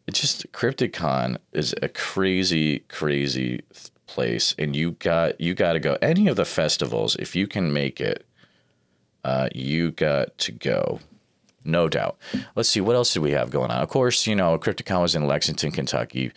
it's 0.06 0.20
just 0.20 0.52
Crypticon 0.52 1.38
is 1.54 1.74
a 1.82 1.88
crazy, 1.88 2.80
crazy 2.90 3.62
place, 4.06 4.54
and 4.60 4.76
you 4.76 4.92
got 4.92 5.40
you 5.40 5.54
got 5.54 5.74
to 5.74 5.80
go. 5.80 5.98
Any 6.02 6.28
of 6.28 6.36
the 6.36 6.46
festivals, 6.46 7.16
if 7.16 7.38
you 7.38 7.48
can 7.48 7.72
make 7.72 8.02
it, 8.02 8.28
uh, 9.24 9.50
you 9.54 9.92
got 9.92 10.38
to 10.40 10.52
go. 10.52 11.00
No 11.66 11.88
doubt. 11.88 12.18
Let's 12.56 12.70
see 12.70 12.82
what 12.82 12.96
else 12.96 13.14
do 13.14 13.22
we 13.22 13.32
have 13.32 13.50
going 13.50 13.72
on. 13.72 13.82
Of 13.82 13.90
course, 13.90 14.28
you 14.28 14.36
know 14.36 14.58
Crypticon 14.58 15.02
was 15.02 15.16
in 15.16 15.28
Lexington, 15.28 15.72
Kentucky. 15.72 16.32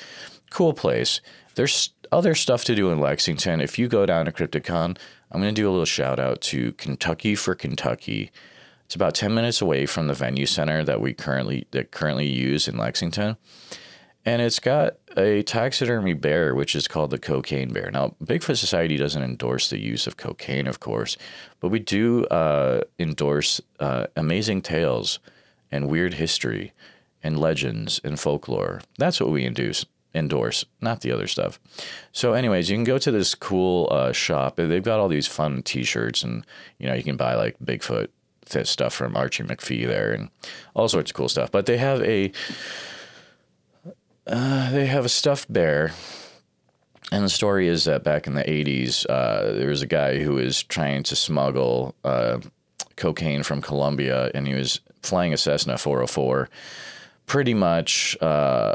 Cool 0.51 0.73
place. 0.73 1.21
There's 1.57 1.91
other 2.13 2.35
stuff 2.35 2.65
to 2.65 2.75
do 2.75 2.91
in 2.91 3.01
Lexington. 3.01 3.61
If 3.61 3.79
you 3.79 3.89
go 3.89 4.07
down 4.07 4.27
to 4.27 4.33
Crypticon, 4.33 4.97
I'm 5.33 5.41
going 5.41 5.55
to 5.55 5.61
do 5.61 5.69
a 5.69 5.73
little 5.73 5.85
shout 5.85 6.21
out 6.21 6.41
to 6.43 6.73
Kentucky 6.73 7.35
for 7.35 7.55
Kentucky. 7.55 8.31
It's 8.85 8.95
about 8.95 9.17
10 9.17 9.35
minutes 9.35 9.61
away 9.61 9.87
from 9.87 10.07
the 10.07 10.15
venue 10.15 10.47
center 10.47 10.85
that 10.85 11.01
we 11.01 11.13
currently 11.13 11.67
that 11.73 11.91
currently 11.91 12.29
use 12.29 12.69
in 12.69 12.77
Lexington. 12.77 13.37
And 14.27 14.43
it's 14.43 14.59
got 14.59 14.97
a 15.17 15.45
taxidermy 15.45 16.13
bear, 16.13 16.53
which 16.53 16.75
is 16.75 16.89
called 16.89 17.11
the 17.11 17.19
cocaine 17.19 17.73
bear. 17.73 17.93
Now, 17.93 18.17
Bigfoot 18.23 18.57
Society 18.57 18.97
doesn't 18.97 19.23
endorse 19.23 19.71
the 19.71 19.79
use 19.79 20.09
of 20.09 20.17
cocaine, 20.17 20.67
of 20.67 20.81
course, 20.81 21.17
but 21.61 21.69
we 21.69 21.79
do 21.79 22.25
uh, 22.27 22.81
endorse 22.99 23.61
uh, 23.79 24.09
amazing 24.17 24.63
tales 24.63 25.21
and 25.71 25.89
weird 25.89 26.15
history 26.15 26.73
and 27.23 27.39
legends 27.39 28.01
and 28.03 28.19
folklore. 28.19 28.81
That's 28.99 29.21
what 29.21 29.31
we 29.31 29.45
induce, 29.45 29.87
endorse, 30.13 30.65
not 30.81 31.03
the 31.03 31.13
other 31.13 31.29
stuff. 31.29 31.61
So, 32.11 32.33
anyways, 32.33 32.69
you 32.69 32.77
can 32.77 32.85
go 32.85 32.99
to 32.99 33.13
this 33.13 33.37
cool 33.37 33.89
uh, 33.93 34.11
shop. 34.11 34.57
They've 34.57 34.83
got 34.83 34.99
all 34.99 35.09
these 35.09 35.29
fun 35.29 35.63
T-shirts, 35.63 36.25
and 36.25 36.45
you 36.79 36.89
know 36.89 36.95
you 36.95 37.05
can 37.05 37.17
buy 37.17 37.37
like 37.37 37.59
Bigfoot 37.65 38.09
stuff 38.65 38.93
from 38.93 39.17
Archie 39.17 39.45
McPhee 39.45 39.87
there, 39.87 40.13
and 40.13 40.31
all 40.75 40.89
sorts 40.89 41.13
of 41.13 41.17
cool 41.17 41.29
stuff. 41.29 41.53
But 41.53 41.67
they 41.67 41.79
have 41.79 42.03
a 42.03 42.33
uh, 44.27 44.71
they 44.71 44.87
have 44.87 45.05
a 45.05 45.09
stuffed 45.09 45.53
bear. 45.53 45.93
And 47.13 47.25
the 47.25 47.29
story 47.29 47.69
is 47.69 47.85
that 47.85 48.03
back 48.03 48.27
in 48.27 48.35
the 48.35 48.43
80s, 48.43 49.07
uh, 49.09 49.53
there 49.53 49.69
was 49.69 49.83
a 49.83 49.87
guy 49.87 50.19
who 50.19 50.35
was 50.35 50.63
trying 50.65 51.05
to 51.05 51.15
smuggle 51.15 51.95
uh, 52.05 52.41
cocaine 52.97 53.45
from 53.45 53.63
Colombia, 53.63 54.31
and 54.35 54.47
he 54.47 54.55
was 54.55 54.81
flying 55.03 55.33
a 55.33 55.37
Cessna 55.37 55.79
404. 55.79 56.49
Pretty 57.27 57.55
much, 57.55 58.17
uh, 58.21 58.75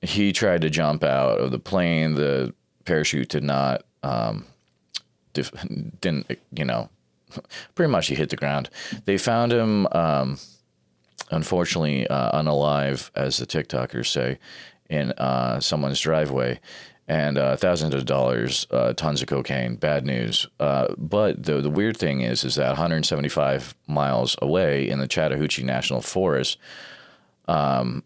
he 0.00 0.32
tried 0.32 0.62
to 0.62 0.70
jump 0.70 1.04
out 1.04 1.38
of 1.40 1.50
the 1.50 1.58
plane. 1.58 2.14
The 2.14 2.54
parachute 2.86 3.28
did 3.28 3.44
not, 3.44 3.84
um, 4.02 4.46
didn't, 5.34 6.38
you 6.52 6.64
know, 6.64 6.88
pretty 7.74 7.92
much 7.92 8.06
he 8.06 8.14
hit 8.14 8.30
the 8.30 8.36
ground. 8.36 8.70
They 9.04 9.18
found 9.18 9.52
him. 9.52 9.86
Um, 9.92 10.38
unfortunately 11.30 12.06
uh, 12.08 12.38
unalive, 12.38 13.10
as 13.14 13.38
the 13.38 13.46
TikTokers 13.46 14.06
say, 14.06 14.38
in 14.88 15.12
uh, 15.12 15.60
someone's 15.60 16.00
driveway. 16.00 16.60
And 17.10 17.38
uh, 17.38 17.56
thousands 17.56 17.94
of 17.94 18.04
dollars, 18.04 18.66
uh, 18.70 18.92
tons 18.92 19.22
of 19.22 19.28
cocaine. 19.28 19.76
Bad 19.76 20.04
news. 20.04 20.46
Uh, 20.60 20.94
but 20.98 21.42
the 21.42 21.62
the 21.62 21.70
weird 21.70 21.96
thing 21.96 22.20
is, 22.20 22.44
is 22.44 22.56
that 22.56 22.68
175 22.68 23.74
miles 23.86 24.36
away 24.42 24.86
in 24.86 24.98
the 24.98 25.08
Chattahoochee 25.08 25.62
National 25.62 26.02
Forest, 26.02 26.58
um, 27.48 28.02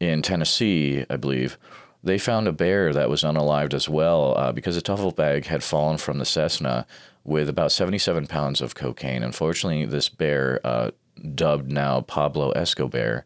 in 0.00 0.22
Tennessee, 0.22 1.04
I 1.10 1.16
believe, 1.16 1.58
they 2.02 2.18
found 2.18 2.48
a 2.48 2.52
bear 2.52 2.92
that 2.92 3.10
was 3.10 3.22
unalived 3.22 3.74
as 3.74 3.88
well 3.88 4.36
uh, 4.36 4.50
because 4.50 4.76
a 4.76 4.82
duffel 4.82 5.12
bag 5.12 5.46
had 5.46 5.62
fallen 5.62 5.98
from 5.98 6.18
the 6.18 6.24
Cessna 6.24 6.86
with 7.24 7.48
about 7.48 7.70
77 7.70 8.26
pounds 8.26 8.60
of 8.60 8.74
cocaine. 8.74 9.22
Unfortunately, 9.22 9.84
this 9.84 10.08
bear 10.08 10.60
uh, 10.64 10.90
dubbed 11.34 11.70
now 11.70 12.00
Pablo 12.00 12.50
Escobar. 12.52 13.24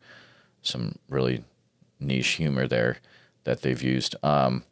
Some 0.63 0.97
really 1.09 1.45
niche 2.01 2.29
humor 2.35 2.67
there 2.67 2.99
that 3.45 3.63
they've 3.63 3.83
used. 3.83 4.17
Um, 4.23 4.65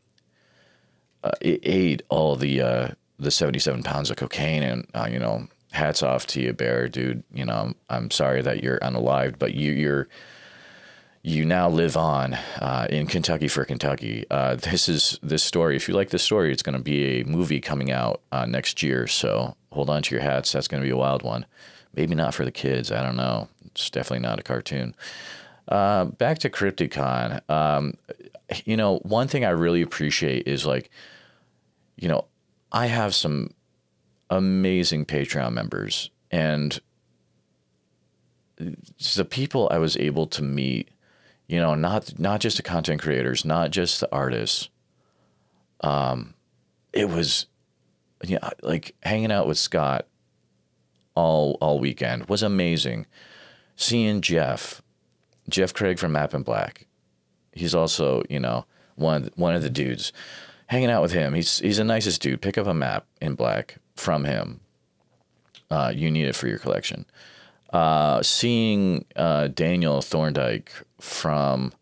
uh, 1.22 1.32
it 1.40 1.60
ate 1.62 2.02
all 2.08 2.36
the 2.36 2.60
uh, 2.60 2.88
the 3.18 3.30
77 3.30 3.82
pounds 3.82 4.10
of 4.10 4.16
cocaine, 4.16 4.62
and 4.62 4.86
uh, 4.94 5.08
you 5.10 5.18
know, 5.18 5.48
hats 5.72 6.02
off 6.02 6.26
to 6.28 6.40
you, 6.40 6.52
Bear, 6.52 6.88
dude. 6.88 7.22
You 7.32 7.44
know, 7.44 7.54
I'm, 7.54 7.74
I'm 7.88 8.10
sorry 8.10 8.42
that 8.42 8.62
you're 8.62 8.78
unalived, 8.80 9.38
but 9.38 9.54
you 9.54 9.72
you're 9.72 10.08
you 11.22 11.46
now 11.46 11.70
live 11.70 11.96
on 11.96 12.34
uh, 12.60 12.86
in 12.90 13.06
Kentucky 13.06 13.48
for 13.48 13.64
Kentucky. 13.64 14.26
Uh, 14.30 14.56
this 14.56 14.88
is 14.88 15.18
this 15.22 15.42
story. 15.42 15.74
If 15.74 15.88
you 15.88 15.94
like 15.94 16.10
this 16.10 16.22
story, 16.22 16.52
it's 16.52 16.62
going 16.62 16.76
to 16.76 16.82
be 16.82 17.20
a 17.20 17.24
movie 17.24 17.60
coming 17.60 17.90
out 17.90 18.20
uh, 18.30 18.44
next 18.44 18.82
year. 18.82 19.06
So 19.06 19.56
hold 19.72 19.88
on 19.88 20.02
to 20.02 20.14
your 20.14 20.22
hats. 20.22 20.52
That's 20.52 20.68
going 20.68 20.82
to 20.82 20.86
be 20.86 20.92
a 20.92 20.96
wild 20.96 21.22
one. 21.22 21.46
Maybe 21.96 22.14
not 22.14 22.34
for 22.34 22.44
the 22.44 22.52
kids. 22.52 22.90
I 22.90 23.02
don't 23.02 23.16
know. 23.16 23.48
It's 23.66 23.90
definitely 23.90 24.26
not 24.26 24.38
a 24.38 24.42
cartoon. 24.42 24.94
Uh, 25.68 26.06
back 26.06 26.38
to 26.40 26.50
CryptidCon. 26.50 27.48
Um, 27.48 27.94
you 28.64 28.76
know, 28.76 28.98
one 28.98 29.28
thing 29.28 29.44
I 29.44 29.50
really 29.50 29.82
appreciate 29.82 30.46
is 30.46 30.66
like, 30.66 30.90
you 31.96 32.08
know, 32.08 32.26
I 32.72 32.86
have 32.86 33.14
some 33.14 33.54
amazing 34.30 35.06
Patreon 35.06 35.52
members, 35.52 36.10
and 36.30 36.80
the 38.56 39.24
people 39.24 39.68
I 39.70 39.78
was 39.78 39.96
able 39.96 40.26
to 40.28 40.42
meet, 40.42 40.90
you 41.46 41.60
know, 41.60 41.74
not 41.74 42.18
not 42.18 42.40
just 42.40 42.56
the 42.56 42.62
content 42.62 43.00
creators, 43.00 43.44
not 43.44 43.70
just 43.70 44.00
the 44.00 44.08
artists. 44.12 44.68
Um, 45.80 46.34
it 46.92 47.08
was, 47.08 47.46
yeah, 48.22 48.28
you 48.28 48.34
know, 48.36 48.50
like 48.62 48.94
hanging 49.02 49.32
out 49.32 49.46
with 49.46 49.58
Scott 49.58 50.06
all 51.14 51.56
all 51.60 51.78
weekend 51.78 52.28
was 52.28 52.42
amazing. 52.42 53.06
Seeing 53.76 54.20
Jeff, 54.20 54.82
Jeff 55.48 55.74
Craig 55.74 55.98
from 55.98 56.12
Map 56.12 56.34
and 56.34 56.44
Black, 56.44 56.86
he's 57.52 57.74
also 57.74 58.22
you 58.28 58.40
know 58.40 58.66
one 58.96 59.30
one 59.36 59.54
of 59.54 59.62
the 59.62 59.70
dudes. 59.70 60.12
Hanging 60.68 60.90
out 60.90 61.02
with 61.02 61.12
him, 61.12 61.34
he's 61.34 61.58
he's 61.58 61.76
the 61.76 61.84
nicest 61.84 62.22
dude. 62.22 62.40
Pick 62.40 62.56
up 62.56 62.66
a 62.66 62.74
map 62.74 63.06
in 63.20 63.34
black 63.34 63.76
from 63.94 64.24
him. 64.24 64.60
Uh, 65.70 65.92
you 65.94 66.10
need 66.10 66.26
it 66.26 66.34
for 66.34 66.48
your 66.48 66.58
collection. 66.58 67.04
Uh, 67.70 68.22
seeing 68.22 69.04
uh, 69.16 69.48
Daniel 69.48 70.00
Thorndyke 70.00 70.70
from 71.00 71.72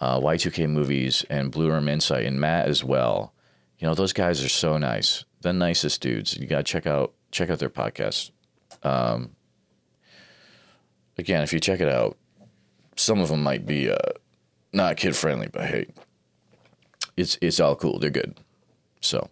uh, 0.00 0.18
Y2K 0.20 0.68
movies 0.70 1.24
and 1.28 1.50
Blue 1.50 1.70
Room 1.70 1.88
Insight 1.88 2.24
and 2.24 2.40
Matt 2.40 2.68
as 2.68 2.84
well. 2.84 3.32
You 3.78 3.86
know 3.86 3.94
those 3.94 4.12
guys 4.12 4.42
are 4.44 4.48
so 4.48 4.78
nice. 4.78 5.24
The 5.42 5.52
nicest 5.52 6.00
dudes. 6.00 6.36
You 6.36 6.46
gotta 6.46 6.64
check 6.64 6.86
out 6.86 7.12
check 7.30 7.50
out 7.50 7.58
their 7.58 7.70
podcast. 7.70 8.30
Um, 8.82 9.30
again, 11.16 11.42
if 11.42 11.52
you 11.52 11.60
check 11.60 11.80
it 11.80 11.88
out, 11.88 12.16
some 12.96 13.20
of 13.20 13.28
them 13.28 13.42
might 13.42 13.66
be 13.66 13.90
uh, 13.90 13.96
not 14.72 14.96
kid 14.96 15.16
friendly, 15.16 15.48
but 15.52 15.66
hey, 15.66 15.86
it's 17.16 17.38
it's 17.40 17.60
all 17.60 17.76
cool. 17.76 17.98
They're 17.98 18.10
good. 18.10 18.38
So, 19.00 19.28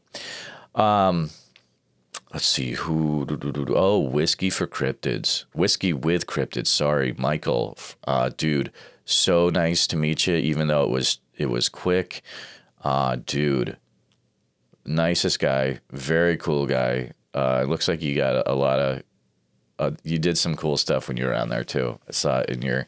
um, 0.75 1.31
let's 2.33 2.47
see 2.47 2.73
who. 2.73 3.25
Do, 3.27 3.37
do, 3.37 3.53
do, 3.53 3.75
Oh, 3.77 3.99
whiskey 3.99 4.51
for 4.51 4.67
cryptids. 4.67 5.45
Whiskey 5.55 5.93
with 5.93 6.27
cryptids. 6.27 6.69
Sorry, 6.69 7.15
Michael. 7.19 7.77
Uh, 8.07 8.31
dude, 8.37 8.73
so 9.05 9.51
nice 9.51 9.87
to 9.89 9.97
meet 9.97 10.27
you. 10.27 10.37
Even 10.37 10.69
though 10.69 10.85
it 10.85 10.91
was 10.91 11.19
it 11.37 11.47
was 11.47 11.69
quick. 11.69 12.23
Uh, 12.83 13.17
dude, 13.27 13.77
nicest 14.85 15.39
guy. 15.41 15.81
Very 15.91 16.37
cool 16.37 16.67
guy. 16.67 17.13
Uh, 17.35 17.65
looks 17.69 17.89
like 17.89 18.01
you 18.01 18.15
got 18.17 18.49
a 18.49 18.55
lot 18.55 18.79
of 18.79 19.03
uh, 19.79 19.93
you 20.03 20.19
did 20.19 20.39
some 20.39 20.57
cool 20.57 20.77
stuff 20.77 21.09
when 21.09 21.17
you 21.17 21.27
were 21.27 21.35
on 21.35 21.49
there 21.49 21.65
too. 21.65 21.99
I 22.09 22.13
saw 22.13 22.41
it 22.41 22.51
in 22.51 22.63
your 22.63 22.87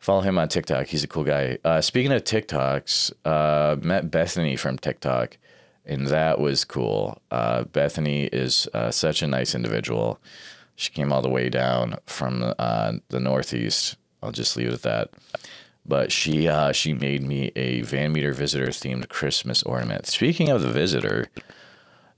follow 0.00 0.22
him 0.22 0.38
on 0.38 0.48
TikTok. 0.48 0.86
He's 0.86 1.04
a 1.04 1.08
cool 1.08 1.24
guy. 1.24 1.58
Uh, 1.64 1.80
speaking 1.80 2.10
of 2.10 2.24
TikToks, 2.24 3.12
uh, 3.24 3.76
met 3.80 4.10
Bethany 4.10 4.56
from 4.56 4.78
TikTok, 4.78 5.36
and 5.84 6.06
that 6.08 6.40
was 6.40 6.64
cool. 6.64 7.20
Uh, 7.30 7.64
Bethany 7.64 8.24
is 8.24 8.66
uh, 8.74 8.90
such 8.90 9.22
a 9.22 9.26
nice 9.26 9.54
individual. 9.54 10.18
She 10.74 10.90
came 10.90 11.12
all 11.12 11.22
the 11.22 11.28
way 11.28 11.50
down 11.50 11.96
from 12.06 12.54
uh, 12.58 12.92
the 13.08 13.20
Northeast. 13.20 13.96
I'll 14.22 14.32
just 14.32 14.56
leave 14.56 14.68
it 14.68 14.74
at 14.74 14.82
that. 14.82 15.10
But 15.86 16.12
she 16.12 16.48
uh, 16.48 16.72
she 16.72 16.92
made 16.92 17.22
me 17.22 17.52
a 17.56 17.82
Van 17.82 18.12
Meter 18.12 18.32
visitor 18.32 18.66
themed 18.66 19.08
Christmas 19.08 19.62
ornament. 19.62 20.06
Speaking 20.06 20.48
of 20.48 20.62
the 20.62 20.70
visitor, 20.70 21.28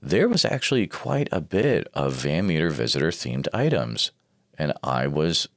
there 0.03 0.27
was 0.27 0.43
actually 0.43 0.85
quite 0.85 1.29
a 1.31 1.39
bit 1.39 1.87
of 1.93 2.13
Van 2.13 2.45
Meter 2.45 2.69
visitor 2.69 3.07
themed 3.07 3.47
items. 3.53 4.11
And 4.57 4.73
I 4.83 5.07
was 5.07 5.47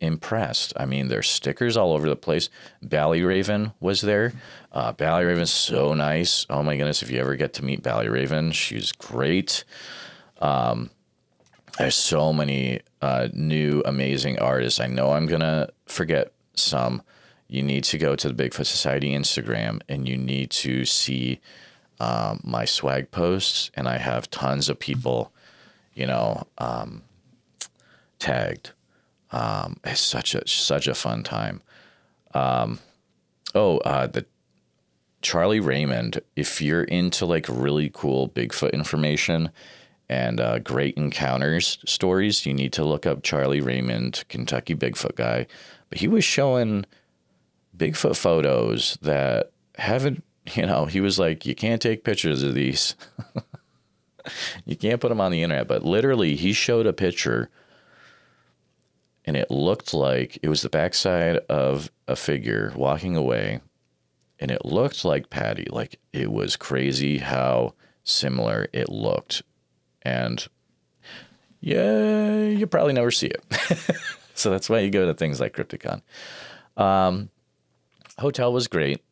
impressed. 0.00 0.72
I 0.76 0.86
mean, 0.86 1.08
there's 1.08 1.28
stickers 1.28 1.76
all 1.76 1.92
over 1.92 2.08
the 2.08 2.14
place. 2.14 2.48
Ballyraven 2.84 3.74
was 3.80 4.00
there. 4.02 4.32
Uh, 4.70 4.92
Ballyraven's 4.92 5.50
so 5.50 5.94
nice. 5.94 6.46
Oh 6.48 6.62
my 6.62 6.76
goodness, 6.76 7.02
if 7.02 7.10
you 7.10 7.18
ever 7.18 7.34
get 7.34 7.52
to 7.54 7.64
meet 7.64 7.82
Ballyraven, 7.82 8.54
she's 8.54 8.92
great. 8.92 9.64
Um, 10.40 10.90
there's 11.76 11.96
so 11.96 12.32
many 12.32 12.80
uh, 13.02 13.28
new 13.32 13.82
amazing 13.84 14.38
artists. 14.38 14.78
I 14.78 14.86
know 14.86 15.10
I'm 15.10 15.26
gonna 15.26 15.70
forget 15.86 16.32
some. 16.54 17.02
You 17.48 17.62
need 17.62 17.82
to 17.84 17.98
go 17.98 18.14
to 18.14 18.32
the 18.32 18.44
Bigfoot 18.44 18.66
Society 18.66 19.10
Instagram 19.10 19.80
and 19.88 20.08
you 20.08 20.16
need 20.16 20.50
to 20.50 20.84
see 20.84 21.40
um, 22.00 22.40
my 22.44 22.64
swag 22.64 23.10
posts, 23.10 23.70
and 23.74 23.88
I 23.88 23.98
have 23.98 24.30
tons 24.30 24.68
of 24.68 24.78
people, 24.78 25.32
you 25.94 26.06
know, 26.06 26.46
um, 26.58 27.02
tagged. 28.18 28.72
Um, 29.30 29.78
it's 29.84 30.00
such 30.00 30.34
a 30.34 30.46
such 30.46 30.86
a 30.86 30.94
fun 30.94 31.22
time. 31.22 31.62
Um, 32.34 32.78
oh, 33.54 33.78
uh, 33.78 34.06
the 34.06 34.26
Charlie 35.22 35.60
Raymond. 35.60 36.20
If 36.36 36.62
you're 36.62 36.84
into 36.84 37.26
like 37.26 37.46
really 37.48 37.90
cool 37.92 38.28
Bigfoot 38.28 38.72
information 38.72 39.50
and 40.08 40.40
uh, 40.40 40.58
great 40.60 40.96
encounters 40.96 41.78
stories, 41.84 42.46
you 42.46 42.54
need 42.54 42.72
to 42.74 42.84
look 42.84 43.04
up 43.06 43.22
Charlie 43.22 43.60
Raymond, 43.60 44.24
Kentucky 44.28 44.74
Bigfoot 44.74 45.16
guy. 45.16 45.46
But 45.90 45.98
he 45.98 46.08
was 46.08 46.24
showing 46.24 46.86
Bigfoot 47.76 48.16
photos 48.16 48.98
that 49.02 49.50
haven't, 49.76 50.24
you 50.54 50.66
know, 50.66 50.86
he 50.86 51.00
was 51.00 51.18
like, 51.18 51.46
you 51.46 51.54
can't 51.54 51.82
take 51.82 52.04
pictures 52.04 52.42
of 52.42 52.54
these. 52.54 52.94
you 54.64 54.76
can't 54.76 55.00
put 55.00 55.08
them 55.08 55.20
on 55.20 55.32
the 55.32 55.42
internet. 55.42 55.68
But 55.68 55.84
literally, 55.84 56.36
he 56.36 56.52
showed 56.52 56.86
a 56.86 56.92
picture 56.92 57.50
and 59.28 59.36
it 59.36 59.50
looked 59.50 59.92
like 59.92 60.38
it 60.42 60.48
was 60.48 60.62
the 60.62 60.70
backside 60.70 61.36
of 61.50 61.90
a 62.06 62.16
figure 62.16 62.72
walking 62.74 63.14
away. 63.14 63.60
And 64.40 64.50
it 64.50 64.64
looked 64.64 65.04
like 65.04 65.28
Patty. 65.28 65.66
Like 65.70 66.00
it 66.14 66.32
was 66.32 66.56
crazy 66.56 67.18
how 67.18 67.74
similar 68.04 68.68
it 68.72 68.88
looked. 68.88 69.42
And 70.00 70.46
yeah, 71.60 72.44
you 72.44 72.66
probably 72.66 72.94
never 72.94 73.10
see 73.10 73.26
it. 73.26 73.44
so 74.34 74.50
that's 74.50 74.70
why 74.70 74.78
you 74.78 74.90
go 74.90 75.04
to 75.04 75.12
things 75.12 75.40
like 75.40 75.54
Crypticon. 75.54 76.00
Um, 76.78 77.28
hotel 78.18 78.50
was 78.52 78.66
great. 78.66 79.02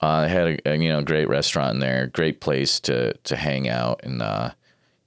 Uh, 0.00 0.26
had 0.26 0.46
a, 0.46 0.70
a, 0.70 0.76
you 0.76 0.88
know 0.88 1.02
great 1.02 1.28
restaurant 1.28 1.74
in 1.74 1.80
there, 1.80 2.06
great 2.06 2.40
place 2.40 2.80
to 2.80 3.12
to 3.18 3.36
hang 3.36 3.68
out, 3.68 4.00
and 4.02 4.22
uh, 4.22 4.50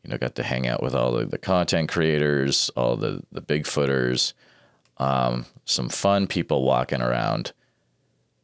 you 0.03 0.09
know 0.09 0.17
got 0.17 0.35
to 0.35 0.43
hang 0.43 0.67
out 0.67 0.83
with 0.83 0.93
all 0.93 1.13
the, 1.13 1.25
the 1.25 1.38
content 1.38 1.89
creators, 1.89 2.69
all 2.75 2.95
the 2.95 3.23
the 3.31 3.41
Bigfooters, 3.41 4.33
um, 4.97 5.45
some 5.65 5.89
fun 5.89 6.27
people 6.27 6.63
walking 6.63 7.01
around, 7.01 7.53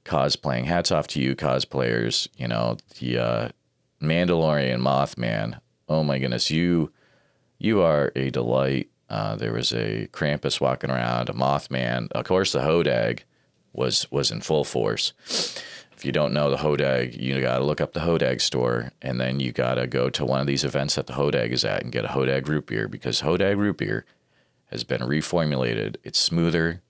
cosplaying. 0.06 0.66
Hats 0.66 0.92
off 0.92 1.08
to 1.10 1.22
you 1.22 1.36
cosplayers. 1.36 2.28
You 2.36 2.48
know 2.48 2.78
the 3.00 3.18
uh, 3.20 3.50
Mandalorian 4.02 4.82
Mothman. 4.82 5.60
Oh 5.88 6.04
my 6.04 6.18
goodness, 6.18 6.50
you 6.50 6.92
you 7.60 7.82
are 7.82 8.12
a 8.16 8.32
delight. 8.32 8.90
Uh, 9.08 9.36
there 9.36 9.54
was 9.54 9.72
a 9.74 10.08
Krampus 10.12 10.62
walking 10.62 10.90
around, 10.90 11.30
a 11.30 11.34
Mothman, 11.34 12.12
of 12.12 12.26
course 12.26 12.52
the 12.52 12.60
Hodag 12.60 13.22
was 13.74 14.10
was 14.12 14.32
in 14.32 14.42
full 14.42 14.64
force. 14.64 15.14
If 16.00 16.06
you 16.06 16.14
don't 16.14 16.32
know 16.32 16.50
the 16.50 16.56
Hodag, 16.56 17.20
you 17.20 17.42
got 17.42 17.58
to 17.58 17.66
look 17.66 17.82
up 17.82 17.92
the 17.92 18.00
Hodag 18.00 18.40
store, 18.40 18.94
and 19.02 19.20
then 19.20 19.42
you 19.42 19.52
got 19.52 19.76
to 19.76 19.86
go 19.86 20.10
to 20.10 20.24
one 20.24 20.40
of 20.40 20.48
these 20.48 20.64
events 20.64 20.96
that 20.96 21.08
the 21.08 21.14
Hodag 21.14 21.52
is 21.52 21.66
at 21.66 21.84
and 21.84 21.92
get 21.92 22.06
a 22.06 22.08
Hodag 22.08 22.48
root 22.48 22.68
beer 22.68 22.88
because 22.88 23.20
Hodag 23.22 23.58
root 23.58 23.80
beer 23.80 24.06
has 24.68 24.86
been 24.86 25.02
reformulated. 25.02 25.98
It's 26.06 26.18
smoother, 26.18 26.82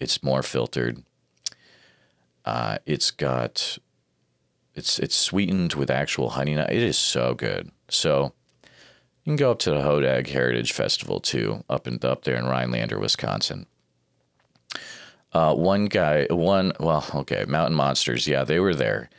it's 0.00 0.20
more 0.20 0.42
filtered. 0.42 1.04
Uh, 2.44 2.78
it's 2.86 3.12
got 3.12 3.78
it's 4.74 4.98
it's 4.98 5.14
sweetened 5.14 5.74
with 5.74 5.88
actual 5.88 6.30
honey. 6.30 6.54
It 6.54 6.72
is 6.72 6.98
so 6.98 7.34
good. 7.34 7.70
So 7.88 8.32
you 8.64 9.30
can 9.30 9.36
go 9.36 9.52
up 9.52 9.60
to 9.60 9.70
the 9.70 9.82
Hodag 9.82 10.26
Heritage 10.26 10.72
Festival 10.72 11.20
too, 11.20 11.62
up 11.70 11.86
and 11.86 12.04
up 12.04 12.24
there 12.24 12.34
in 12.34 12.46
Rhinelander, 12.46 12.98
Wisconsin. 12.98 13.66
Uh, 15.32 15.54
one 15.54 15.86
guy, 15.86 16.26
one, 16.30 16.72
well, 16.80 17.04
okay, 17.14 17.44
Mountain 17.46 17.76
Monsters. 17.76 18.26
Yeah, 18.26 18.44
they 18.44 18.60
were 18.60 18.74
there. 18.74 19.10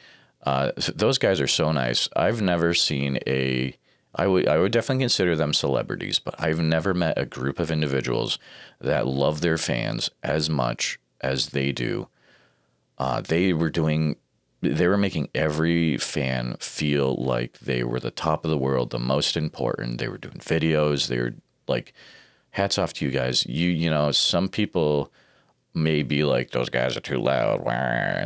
Uh, 0.43 0.71
those 0.95 1.17
guys 1.17 1.39
are 1.39 1.47
so 1.47 1.71
nice. 1.71 2.09
I've 2.15 2.41
never 2.41 2.73
seen 2.73 3.19
a. 3.27 3.75
I 4.15 4.25
would 4.25 4.47
I 4.47 4.57
would 4.57 4.71
definitely 4.71 5.03
consider 5.03 5.35
them 5.35 5.53
celebrities, 5.53 6.17
but 6.17 6.33
I've 6.39 6.59
never 6.59 6.93
met 6.93 7.17
a 7.17 7.25
group 7.25 7.59
of 7.59 7.69
individuals 7.69 8.39
that 8.81 9.05
love 9.05 9.41
their 9.41 9.57
fans 9.57 10.09
as 10.23 10.49
much 10.49 10.99
as 11.21 11.49
they 11.49 11.71
do. 11.71 12.07
Uh, 12.97 13.21
they 13.21 13.53
were 13.53 13.69
doing, 13.69 14.15
they 14.61 14.87
were 14.87 14.97
making 14.97 15.29
every 15.35 15.97
fan 15.97 16.57
feel 16.59 17.15
like 17.15 17.59
they 17.59 17.83
were 17.83 17.99
the 17.99 18.11
top 18.11 18.43
of 18.43 18.51
the 18.51 18.57
world, 18.57 18.89
the 18.89 18.99
most 18.99 19.37
important. 19.37 19.99
They 19.99 20.07
were 20.07 20.17
doing 20.17 20.39
videos. 20.39 21.07
They 21.07 21.19
were 21.19 21.35
like, 21.67 21.93
hats 22.51 22.77
off 22.77 22.93
to 22.93 23.05
you 23.05 23.11
guys. 23.11 23.45
You 23.45 23.69
you 23.69 23.89
know 23.89 24.11
some 24.11 24.49
people 24.49 25.11
may 25.83 26.03
be 26.03 26.23
like 26.23 26.51
those 26.51 26.69
guys 26.69 26.95
are 26.95 27.01
too 27.01 27.19
loud. 27.19 27.61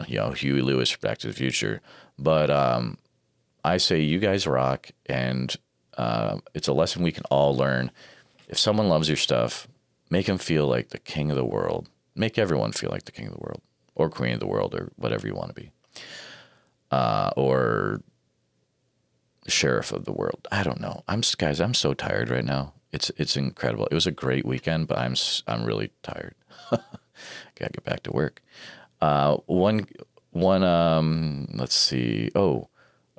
You 0.09 0.17
know, 0.17 0.31
Huey 0.31 0.61
Lewis, 0.61 0.95
Back 0.95 1.19
to 1.19 1.27
the 1.27 1.33
Future. 1.33 1.81
But 2.17 2.49
um, 2.49 2.97
I 3.63 3.77
say 3.77 4.01
you 4.01 4.19
guys 4.19 4.45
rock, 4.45 4.89
and 5.05 5.55
uh, 5.97 6.39
it's 6.53 6.67
a 6.67 6.73
lesson 6.73 7.03
we 7.03 7.11
can 7.11 7.23
all 7.29 7.55
learn. 7.55 7.91
If 8.47 8.59
someone 8.59 8.89
loves 8.89 9.07
your 9.07 9.17
stuff, 9.17 9.67
make 10.09 10.25
them 10.25 10.37
feel 10.37 10.67
like 10.67 10.89
the 10.89 10.99
king 10.99 11.31
of 11.31 11.37
the 11.37 11.45
world. 11.45 11.89
Make 12.15 12.37
everyone 12.37 12.71
feel 12.71 12.91
like 12.91 13.05
the 13.05 13.11
king 13.11 13.27
of 13.27 13.33
the 13.33 13.39
world, 13.39 13.61
or 13.95 14.09
queen 14.09 14.33
of 14.33 14.39
the 14.39 14.47
world, 14.47 14.75
or 14.75 14.91
whatever 14.97 15.27
you 15.27 15.33
want 15.33 15.55
to 15.55 15.61
be, 15.61 15.71
uh, 16.91 17.31
or 17.35 18.01
sheriff 19.47 19.91
of 19.91 20.05
the 20.05 20.11
world. 20.11 20.47
I 20.51 20.63
don't 20.63 20.79
know. 20.79 21.03
I'm 21.07 21.21
guys. 21.37 21.59
I'm 21.59 21.73
so 21.73 21.93
tired 21.93 22.29
right 22.29 22.45
now. 22.45 22.73
It's 22.91 23.11
it's 23.17 23.35
incredible. 23.35 23.87
It 23.87 23.95
was 23.95 24.05
a 24.05 24.11
great 24.11 24.45
weekend, 24.45 24.87
but 24.87 24.99
I'm 24.99 25.15
I'm 25.47 25.65
really 25.65 25.91
tired. 26.03 26.35
Gotta 27.55 27.73
get 27.73 27.83
back 27.83 28.03
to 28.03 28.11
work. 28.11 28.41
Uh, 29.01 29.37
one, 29.45 29.87
one. 30.31 30.63
Um, 30.63 31.47
let's 31.53 31.75
see. 31.75 32.29
Oh, 32.35 32.69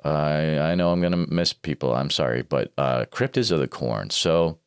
I 0.03 0.59
I 0.59 0.75
know 0.75 0.91
I'm 0.91 1.01
gonna 1.01 1.25
miss 1.27 1.53
people. 1.53 1.93
I'm 1.93 2.09
sorry, 2.09 2.41
but 2.41 2.71
uh, 2.77 3.05
Cryptids 3.11 3.51
of 3.51 3.59
the 3.59 3.67
Corn. 3.67 4.09
So 4.09 4.59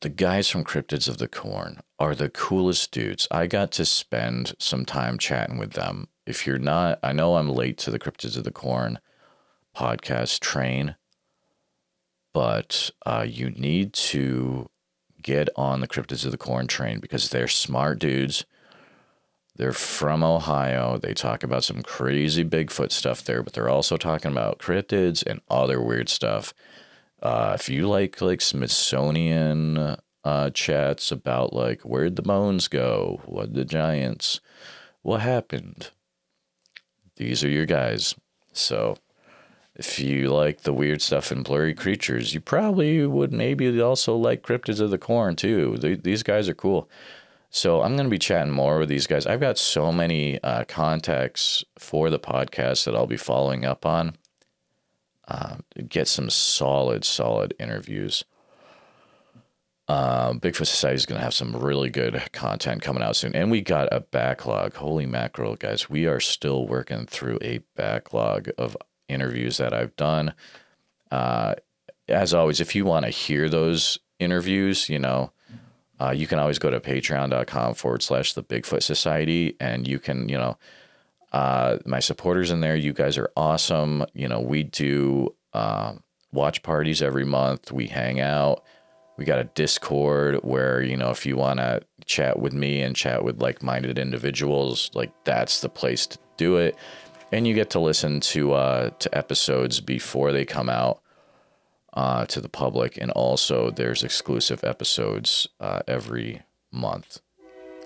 the 0.00 0.08
guys 0.08 0.48
from 0.48 0.64
Cryptids 0.64 1.08
of 1.08 1.18
the 1.18 1.28
Corn 1.28 1.80
are 1.98 2.14
the 2.14 2.28
coolest 2.28 2.92
dudes. 2.92 3.26
I 3.30 3.46
got 3.46 3.70
to 3.72 3.84
spend 3.84 4.54
some 4.58 4.84
time 4.84 5.18
chatting 5.18 5.58
with 5.58 5.72
them. 5.72 6.08
If 6.26 6.46
you're 6.46 6.58
not, 6.58 6.98
I 7.02 7.12
know 7.12 7.36
I'm 7.36 7.48
late 7.48 7.78
to 7.78 7.90
the 7.90 7.98
Cryptids 7.98 8.36
of 8.36 8.44
the 8.44 8.50
Corn 8.50 8.98
podcast 9.74 10.40
train, 10.40 10.96
but 12.32 12.90
uh, 13.04 13.24
you 13.26 13.50
need 13.50 13.92
to 13.94 14.68
get 15.26 15.48
on 15.56 15.80
the 15.80 15.88
Cryptids 15.88 16.24
of 16.24 16.30
the 16.30 16.38
Corn 16.38 16.68
train 16.68 17.00
because 17.00 17.28
they're 17.28 17.48
smart 17.48 17.98
dudes. 17.98 18.46
They're 19.56 19.72
from 19.72 20.22
Ohio. 20.22 20.98
They 20.98 21.14
talk 21.14 21.42
about 21.42 21.64
some 21.64 21.82
crazy 21.82 22.44
Bigfoot 22.44 22.92
stuff 22.92 23.24
there, 23.24 23.42
but 23.42 23.52
they're 23.52 23.68
also 23.68 23.96
talking 23.96 24.30
about 24.30 24.60
cryptids 24.60 25.26
and 25.26 25.40
other 25.50 25.82
weird 25.82 26.08
stuff. 26.08 26.54
Uh, 27.20 27.56
if 27.58 27.68
you 27.68 27.88
like 27.88 28.20
like 28.20 28.40
Smithsonian 28.40 29.96
uh, 30.24 30.50
chats 30.50 31.10
about 31.10 31.52
like 31.52 31.80
where'd 31.82 32.16
the 32.16 32.22
bones 32.22 32.68
go, 32.68 33.20
what 33.24 33.52
the 33.52 33.64
giants, 33.64 34.40
what 35.02 35.22
happened, 35.22 35.90
these 37.16 37.42
are 37.42 37.48
your 37.48 37.66
guys. 37.66 38.14
So 38.52 38.98
if 39.78 39.98
you 39.98 40.30
like 40.30 40.62
the 40.62 40.72
weird 40.72 41.02
stuff 41.02 41.30
in 41.30 41.42
blurry 41.42 41.74
creatures, 41.74 42.32
you 42.32 42.40
probably 42.40 43.06
would 43.06 43.32
maybe 43.32 43.80
also 43.80 44.16
like 44.16 44.42
cryptids 44.42 44.80
of 44.80 44.90
the 44.90 44.98
corn 44.98 45.36
too. 45.36 45.76
these 46.02 46.22
guys 46.22 46.48
are 46.48 46.54
cool. 46.54 46.88
So 47.50 47.82
I'm 47.82 47.94
going 47.94 48.06
to 48.06 48.10
be 48.10 48.18
chatting 48.18 48.52
more 48.52 48.78
with 48.78 48.88
these 48.88 49.06
guys. 49.06 49.26
I've 49.26 49.40
got 49.40 49.58
so 49.58 49.92
many 49.92 50.42
uh, 50.42 50.64
contacts 50.64 51.64
for 51.78 52.10
the 52.10 52.18
podcast 52.18 52.84
that 52.84 52.94
I'll 52.94 53.06
be 53.06 53.16
following 53.16 53.64
up 53.64 53.86
on. 53.86 54.16
Uh, 55.28 55.56
get 55.88 56.08
some 56.08 56.30
solid, 56.30 57.04
solid 57.04 57.54
interviews. 57.58 58.24
Uh, 59.88 60.32
Bigfoot 60.32 60.66
Society 60.66 60.96
is 60.96 61.06
going 61.06 61.18
to 61.18 61.24
have 61.24 61.34
some 61.34 61.54
really 61.54 61.90
good 61.90 62.20
content 62.32 62.82
coming 62.82 63.02
out 63.02 63.16
soon. 63.16 63.34
And 63.36 63.50
we 63.50 63.60
got 63.60 63.88
a 63.92 64.00
backlog. 64.00 64.74
Holy 64.74 65.06
mackerel, 65.06 65.54
guys. 65.56 65.88
We 65.88 66.06
are 66.06 66.20
still 66.20 66.66
working 66.66 67.06
through 67.06 67.38
a 67.40 67.58
backlog 67.76 68.48
of 68.58 68.76
interviews 69.08 69.56
that 69.58 69.72
I've 69.72 69.94
done. 69.96 70.34
Uh, 71.10 71.54
as 72.08 72.34
always, 72.34 72.60
if 72.60 72.74
you 72.74 72.84
want 72.84 73.04
to 73.04 73.10
hear 73.10 73.48
those 73.48 73.98
interviews, 74.18 74.88
you 74.88 74.98
know, 74.98 75.32
uh, 76.00 76.10
you 76.10 76.26
can 76.26 76.38
always 76.38 76.58
go 76.58 76.70
to 76.70 76.80
patreon.com 76.80 77.74
forward 77.74 78.02
slash 78.02 78.34
the 78.34 78.42
Bigfoot 78.42 78.82
Society 78.82 79.56
and 79.60 79.88
you 79.88 79.98
can, 79.98 80.28
you 80.28 80.36
know, 80.36 80.58
uh, 81.32 81.78
my 81.84 82.00
supporters 82.00 82.50
in 82.50 82.60
there, 82.60 82.76
you 82.76 82.92
guys 82.92 83.18
are 83.18 83.30
awesome. 83.36 84.04
You 84.14 84.28
know, 84.28 84.40
we 84.40 84.62
do 84.62 85.34
uh, 85.52 85.94
watch 86.32 86.62
parties 86.62 87.02
every 87.02 87.24
month, 87.24 87.72
we 87.72 87.86
hang 87.86 88.20
out. 88.20 88.62
We 89.16 89.24
got 89.24 89.38
a 89.38 89.44
Discord 89.44 90.36
where, 90.42 90.82
you 90.82 90.94
know, 90.96 91.10
if 91.10 91.24
you 91.24 91.36
want 91.36 91.58
to 91.58 91.80
chat 92.04 92.38
with 92.38 92.52
me 92.52 92.82
and 92.82 92.94
chat 92.94 93.24
with 93.24 93.40
like 93.40 93.62
minded 93.62 93.98
individuals, 93.98 94.90
like 94.92 95.10
that's 95.24 95.62
the 95.62 95.70
place 95.70 96.06
to 96.08 96.18
do 96.36 96.58
it. 96.58 96.76
And 97.32 97.46
you 97.46 97.54
get 97.54 97.70
to 97.70 97.80
listen 97.80 98.20
to 98.20 98.52
uh, 98.52 98.90
to 98.90 99.18
episodes 99.18 99.80
before 99.80 100.32
they 100.32 100.44
come 100.44 100.68
out 100.68 101.00
uh, 101.92 102.24
to 102.26 102.40
the 102.40 102.48
public. 102.48 102.96
And 102.98 103.10
also, 103.10 103.70
there's 103.70 104.04
exclusive 104.04 104.62
episodes 104.62 105.48
uh, 105.60 105.80
every 105.88 106.42
month. 106.70 107.20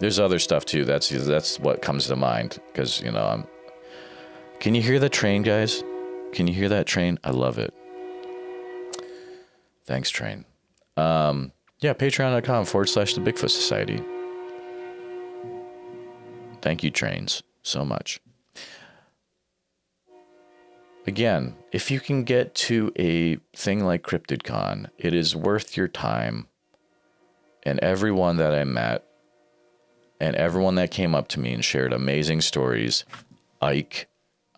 There's 0.00 0.18
other 0.18 0.38
stuff 0.38 0.64
too. 0.64 0.84
That's 0.84 1.08
that's 1.08 1.58
what 1.58 1.82
comes 1.82 2.06
to 2.08 2.16
mind 2.16 2.58
because 2.68 3.00
you 3.02 3.12
know 3.12 3.24
I'm. 3.24 3.46
Can 4.58 4.74
you 4.74 4.82
hear 4.82 4.98
the 4.98 5.08
train, 5.08 5.42
guys? 5.42 5.82
Can 6.32 6.46
you 6.46 6.54
hear 6.54 6.68
that 6.68 6.86
train? 6.86 7.18
I 7.24 7.30
love 7.30 7.58
it. 7.58 7.72
Thanks, 9.84 10.10
train. 10.10 10.44
Um, 10.96 11.52
yeah, 11.80 11.94
patreon.com 11.94 12.66
forward 12.66 12.88
slash 12.88 13.14
the 13.14 13.20
Bigfoot 13.20 13.50
Society. 13.50 14.02
Thank 16.60 16.84
you, 16.84 16.90
trains, 16.90 17.42
so 17.62 17.84
much. 17.84 18.20
Again, 21.06 21.56
if 21.72 21.90
you 21.90 21.98
can 21.98 22.24
get 22.24 22.54
to 22.56 22.92
a 22.98 23.36
thing 23.56 23.84
like 23.84 24.02
CryptidCon, 24.02 24.90
it 24.98 25.14
is 25.14 25.34
worth 25.34 25.76
your 25.76 25.88
time. 25.88 26.46
And 27.62 27.78
everyone 27.80 28.36
that 28.36 28.54
I 28.54 28.64
met 28.64 29.04
and 30.20 30.36
everyone 30.36 30.74
that 30.74 30.90
came 30.90 31.14
up 31.14 31.28
to 31.28 31.40
me 31.40 31.54
and 31.54 31.64
shared 31.64 31.92
amazing 31.92 32.42
stories, 32.42 33.04
Ike, 33.62 34.08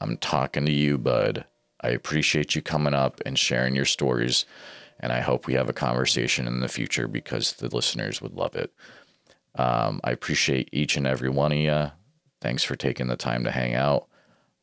I'm 0.00 0.16
talking 0.16 0.66
to 0.66 0.72
you, 0.72 0.98
bud. 0.98 1.44
I 1.80 1.90
appreciate 1.90 2.54
you 2.54 2.62
coming 2.62 2.94
up 2.94 3.20
and 3.24 3.38
sharing 3.38 3.76
your 3.76 3.84
stories. 3.84 4.44
And 4.98 5.12
I 5.12 5.20
hope 5.20 5.46
we 5.46 5.54
have 5.54 5.68
a 5.68 5.72
conversation 5.72 6.46
in 6.46 6.60
the 6.60 6.68
future 6.68 7.06
because 7.06 7.52
the 7.52 7.74
listeners 7.74 8.20
would 8.20 8.34
love 8.34 8.56
it. 8.56 8.72
Um, 9.54 10.00
I 10.02 10.10
appreciate 10.10 10.68
each 10.72 10.96
and 10.96 11.06
every 11.06 11.28
one 11.28 11.52
of 11.52 11.58
you. 11.58 11.90
Thanks 12.40 12.64
for 12.64 12.74
taking 12.74 13.06
the 13.06 13.16
time 13.16 13.44
to 13.44 13.50
hang 13.50 13.74
out. 13.74 14.08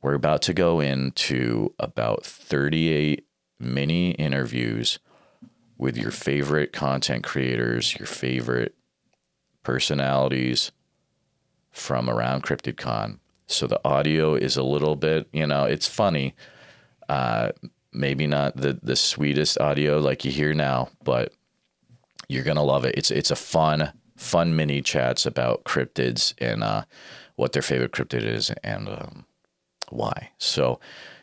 We're 0.01 0.13
about 0.13 0.41
to 0.43 0.53
go 0.53 0.79
into 0.79 1.73
about 1.79 2.25
38 2.25 3.25
mini 3.59 4.11
interviews 4.11 4.99
with 5.77 5.97
your 5.97 6.11
favorite 6.11 6.73
content 6.73 7.23
creators, 7.23 7.97
your 7.97 8.05
favorite 8.05 8.75
personalities 9.63 10.71
from 11.71 12.09
around 12.09 12.43
CryptidCon. 12.43 13.19
So 13.47 13.67
the 13.67 13.81
audio 13.83 14.35
is 14.35 14.57
a 14.57 14.63
little 14.63 14.95
bit, 14.95 15.27
you 15.33 15.47
know, 15.47 15.65
it's 15.65 15.87
funny. 15.87 16.35
Uh, 17.07 17.51
maybe 17.91 18.27
not 18.27 18.55
the 18.55 18.79
the 18.83 18.95
sweetest 18.95 19.59
audio 19.59 19.97
like 19.97 20.23
you 20.23 20.31
hear 20.31 20.53
now, 20.53 20.89
but 21.03 21.33
you're 22.27 22.43
gonna 22.43 22.63
love 22.63 22.85
it. 22.85 22.95
It's 22.95 23.09
it's 23.11 23.31
a 23.31 23.35
fun 23.35 23.91
fun 24.15 24.55
mini 24.55 24.81
chats 24.81 25.25
about 25.25 25.63
cryptids 25.63 26.33
and 26.39 26.63
uh, 26.63 26.83
what 27.35 27.53
their 27.53 27.61
favorite 27.61 27.93
cryptid 27.93 28.23
is 28.23 28.51
and 28.63 28.89
um, 28.89 29.25
why. 29.91 30.31
So 30.37 30.79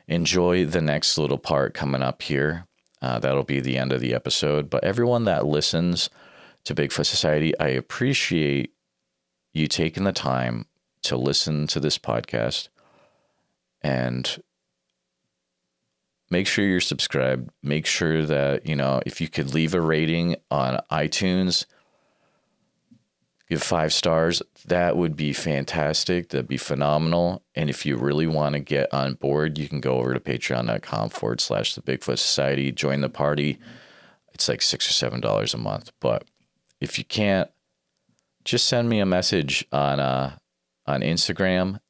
enjoy 0.09 0.66
the 0.66 0.81
next 0.81 1.18
little 1.18 1.38
part 1.38 1.74
coming 1.74 2.02
up 2.02 2.22
here. 2.22 2.66
Uh, 3.02 3.18
that'll 3.18 3.44
be 3.44 3.61
the 3.61 3.76
end 3.76 3.92
of 3.92 4.00
the 4.00 4.14
episode. 4.14 4.70
But 4.70 4.85
everyone 4.85 5.24
that 5.24 5.46
listens 5.46 6.11
to 6.64 6.74
Bigfoot 6.74 7.07
Society, 7.07 7.59
I 7.59 7.68
appreciate 7.68 8.72
you 9.52 9.66
taking 9.66 10.05
the 10.05 10.12
time 10.12 10.66
to 11.02 11.16
listen 11.16 11.66
to 11.68 11.81
this 11.81 11.98
podcast 11.98 12.68
and 13.83 14.42
make 16.31 16.46
sure 16.46 16.64
you're 16.64 16.81
subscribed. 16.81 17.50
Make 17.62 17.87
sure 17.87 18.26
that, 18.26 18.66
you 18.66 18.74
know, 18.74 19.00
if 19.07 19.20
you 19.20 19.29
could 19.29 19.55
leave 19.55 19.74
a 19.74 19.81
rating 19.81 20.37
on 20.50 20.81
iTunes, 20.90 21.66
give 23.48 23.62
five 23.62 23.92
stars, 23.92 24.42
that 24.66 24.96
would 24.96 25.16
be 25.16 25.32
fantastic. 25.32 26.30
That'd 26.30 26.48
be 26.48 26.56
phenomenal. 26.56 27.42
And 27.54 27.70
if 27.70 27.87
you 27.87 27.96
really 27.96 28.26
want 28.26 28.54
to 28.54 28.61
get 28.61 28.92
on 28.92 29.14
board, 29.14 29.59
you 29.59 29.68
can 29.68 29.80
go 29.80 29.98
over 29.98 30.14
to 30.14 30.20
patreon.com 30.20 31.11
forward 31.11 31.40
slash 31.40 31.74
the 31.74 31.82
Bigfoot 31.82 32.18
Society, 32.18 32.72
join 32.72 33.00
the 33.00 33.09
party. 33.09 33.59
It's 34.32 34.48
like 34.48 34.62
six 34.62 34.88
or 34.88 34.92
seven 34.92 35.20
dollars 35.20 35.54
a 35.54 35.59
month. 35.59 35.92
But 36.00 36.24
if 36.80 36.98
you 36.98 37.04
can't, 37.04 37.50
just 38.44 38.66
send 38.66 38.88
me 38.88 39.00
a 39.00 39.06
message 39.06 39.66
on 39.72 39.98
uh 39.98 40.37
on 40.87 41.00
Instagram 41.00 41.80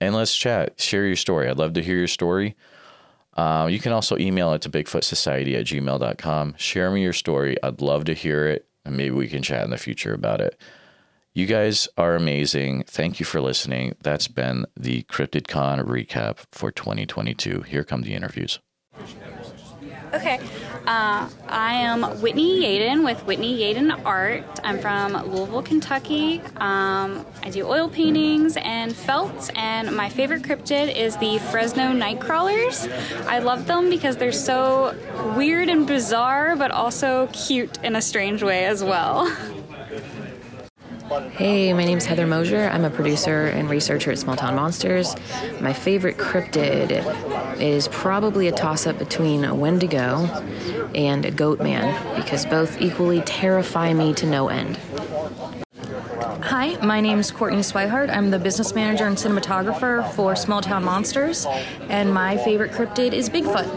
and 0.00 0.14
let's 0.14 0.36
chat. 0.36 0.80
Share 0.80 1.06
your 1.06 1.16
story. 1.16 1.48
I'd 1.48 1.58
love 1.58 1.72
to 1.74 1.82
hear 1.82 1.96
your 1.96 2.08
story. 2.08 2.56
Uh, 3.36 3.68
you 3.70 3.80
can 3.80 3.92
also 3.92 4.16
email 4.18 4.52
it 4.52 4.62
to 4.62 4.70
bigfootsociety 4.70 5.54
at 5.58 5.66
gmail.com. 5.66 6.54
Share 6.56 6.90
me 6.90 7.02
your 7.02 7.12
story. 7.12 7.56
I'd 7.62 7.80
love 7.80 8.04
to 8.04 8.14
hear 8.14 8.46
it, 8.46 8.68
and 8.84 8.96
maybe 8.96 9.14
we 9.14 9.28
can 9.28 9.42
chat 9.42 9.64
in 9.64 9.70
the 9.70 9.78
future 9.78 10.14
about 10.14 10.40
it. 10.40 10.58
You 11.32 11.46
guys 11.46 11.88
are 11.96 12.14
amazing. 12.14 12.84
Thank 12.86 13.18
you 13.18 13.26
for 13.26 13.40
listening. 13.40 13.96
That's 14.02 14.28
been 14.28 14.66
the 14.76 15.02
CryptidCon 15.04 15.84
recap 15.84 16.44
for 16.52 16.70
2022. 16.70 17.62
Here 17.62 17.82
come 17.82 18.02
the 18.02 18.14
interviews. 18.14 18.60
Okay. 20.14 20.38
Uh, 20.86 21.28
I 21.48 21.74
am 21.74 22.02
Whitney 22.20 22.60
Yaden 22.60 23.04
with 23.04 23.26
Whitney 23.26 23.58
Yaden 23.58 24.04
Art. 24.04 24.44
I'm 24.62 24.78
from 24.78 25.14
Louisville, 25.32 25.62
Kentucky. 25.62 26.40
Um, 26.58 27.26
I 27.42 27.50
do 27.50 27.66
oil 27.66 27.88
paintings 27.88 28.56
and 28.58 28.94
felts, 28.94 29.50
and 29.56 29.96
my 29.96 30.08
favorite 30.08 30.42
cryptid 30.42 30.94
is 30.94 31.16
the 31.16 31.38
Fresno 31.50 31.92
Nightcrawlers. 31.92 32.88
I 33.26 33.40
love 33.40 33.66
them 33.66 33.90
because 33.90 34.16
they're 34.16 34.30
so 34.30 34.96
weird 35.36 35.68
and 35.68 35.84
bizarre, 35.84 36.54
but 36.54 36.70
also 36.70 37.26
cute 37.32 37.76
in 37.82 37.96
a 37.96 38.02
strange 38.02 38.44
way 38.44 38.66
as 38.66 38.84
well. 38.84 39.28
Hey, 41.32 41.72
my 41.72 41.84
name 41.84 41.98
is 41.98 42.06
Heather 42.06 42.26
Mosier. 42.26 42.70
I'm 42.72 42.84
a 42.84 42.90
producer 42.90 43.46
and 43.46 43.68
researcher 43.68 44.10
at 44.10 44.18
Small 44.18 44.36
Town 44.36 44.54
Monsters. 44.54 45.14
My 45.60 45.72
favorite 45.72 46.16
cryptid 46.16 46.90
is 47.60 47.88
probably 47.88 48.48
a 48.48 48.52
toss 48.52 48.86
up 48.86 48.98
between 48.98 49.44
a 49.44 49.54
Wendigo 49.54 50.24
and 50.94 51.24
a 51.24 51.30
Goatman 51.30 52.16
because 52.16 52.46
both 52.46 52.80
equally 52.80 53.20
terrify 53.22 53.92
me 53.92 54.12
to 54.14 54.26
no 54.26 54.48
end. 54.48 54.78
Hi, 56.44 56.76
my 56.84 57.00
name 57.00 57.18
is 57.18 57.30
Courtney 57.30 57.60
Swihart. 57.60 58.10
I'm 58.14 58.30
the 58.30 58.38
business 58.38 58.74
manager 58.74 59.06
and 59.06 59.16
cinematographer 59.16 60.10
for 60.12 60.36
Small 60.36 60.60
Town 60.60 60.84
Monsters, 60.84 61.46
and 61.88 62.12
my 62.12 62.36
favorite 62.36 62.72
cryptid 62.72 63.12
is 63.12 63.30
Bigfoot 63.30 63.70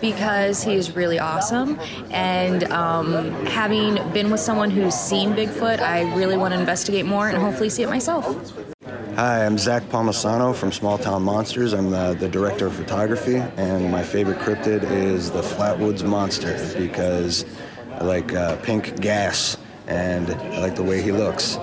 because 0.00 0.62
he 0.62 0.74
is 0.74 0.94
really 0.94 1.18
awesome. 1.18 1.78
And 2.10 2.64
um, 2.64 3.46
having 3.46 3.94
been 4.12 4.30
with 4.30 4.40
someone 4.40 4.70
who's 4.70 4.94
seen 4.94 5.30
Bigfoot, 5.30 5.80
I 5.80 6.14
really 6.14 6.36
want 6.36 6.52
to 6.54 6.60
investigate 6.60 7.06
more 7.06 7.28
and 7.28 7.38
hopefully 7.38 7.70
see 7.70 7.82
it 7.82 7.88
myself. 7.88 8.73
Hi, 9.16 9.46
I'm 9.46 9.58
Zach 9.58 9.84
Palmisano 9.84 10.52
from 10.52 10.72
Small 10.72 10.98
Town 10.98 11.22
Monsters. 11.22 11.72
I'm 11.72 11.90
the, 11.90 12.14
the 12.18 12.28
director 12.28 12.66
of 12.66 12.74
photography, 12.74 13.36
and 13.36 13.88
my 13.88 14.02
favorite 14.02 14.40
cryptid 14.40 14.82
is 14.90 15.30
the 15.30 15.40
Flatwoods 15.40 16.02
Monster 16.02 16.58
because 16.76 17.44
I 17.92 18.02
like 18.02 18.32
uh, 18.34 18.56
pink 18.56 19.00
gas 19.00 19.56
and 19.86 20.32
I 20.32 20.58
like 20.58 20.74
the 20.74 20.82
way 20.82 21.00
he 21.00 21.12
looks. 21.12 21.60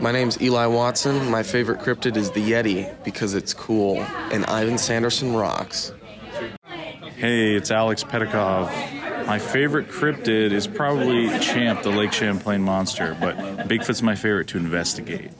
My 0.00 0.10
name's 0.10 0.40
Eli 0.40 0.64
Watson. 0.64 1.30
My 1.30 1.42
favorite 1.42 1.80
cryptid 1.80 2.16
is 2.16 2.30
the 2.30 2.40
Yeti 2.40 2.90
because 3.04 3.34
it's 3.34 3.52
cool, 3.52 3.98
and 4.32 4.46
Ivan 4.46 4.78
Sanderson 4.78 5.34
rocks. 5.34 5.92
Hey, 7.16 7.54
it's 7.54 7.70
Alex 7.70 8.02
Pedikov. 8.02 9.01
My 9.26 9.38
favorite 9.38 9.88
cryptid 9.88 10.52
is 10.52 10.66
probably 10.66 11.28
Champ, 11.38 11.82
the 11.82 11.90
Lake 11.90 12.12
Champlain 12.12 12.60
monster, 12.60 13.16
but 13.20 13.36
Bigfoot's 13.68 14.02
my 14.02 14.14
favorite 14.14 14.48
to 14.48 14.58
investigate. 14.58 15.30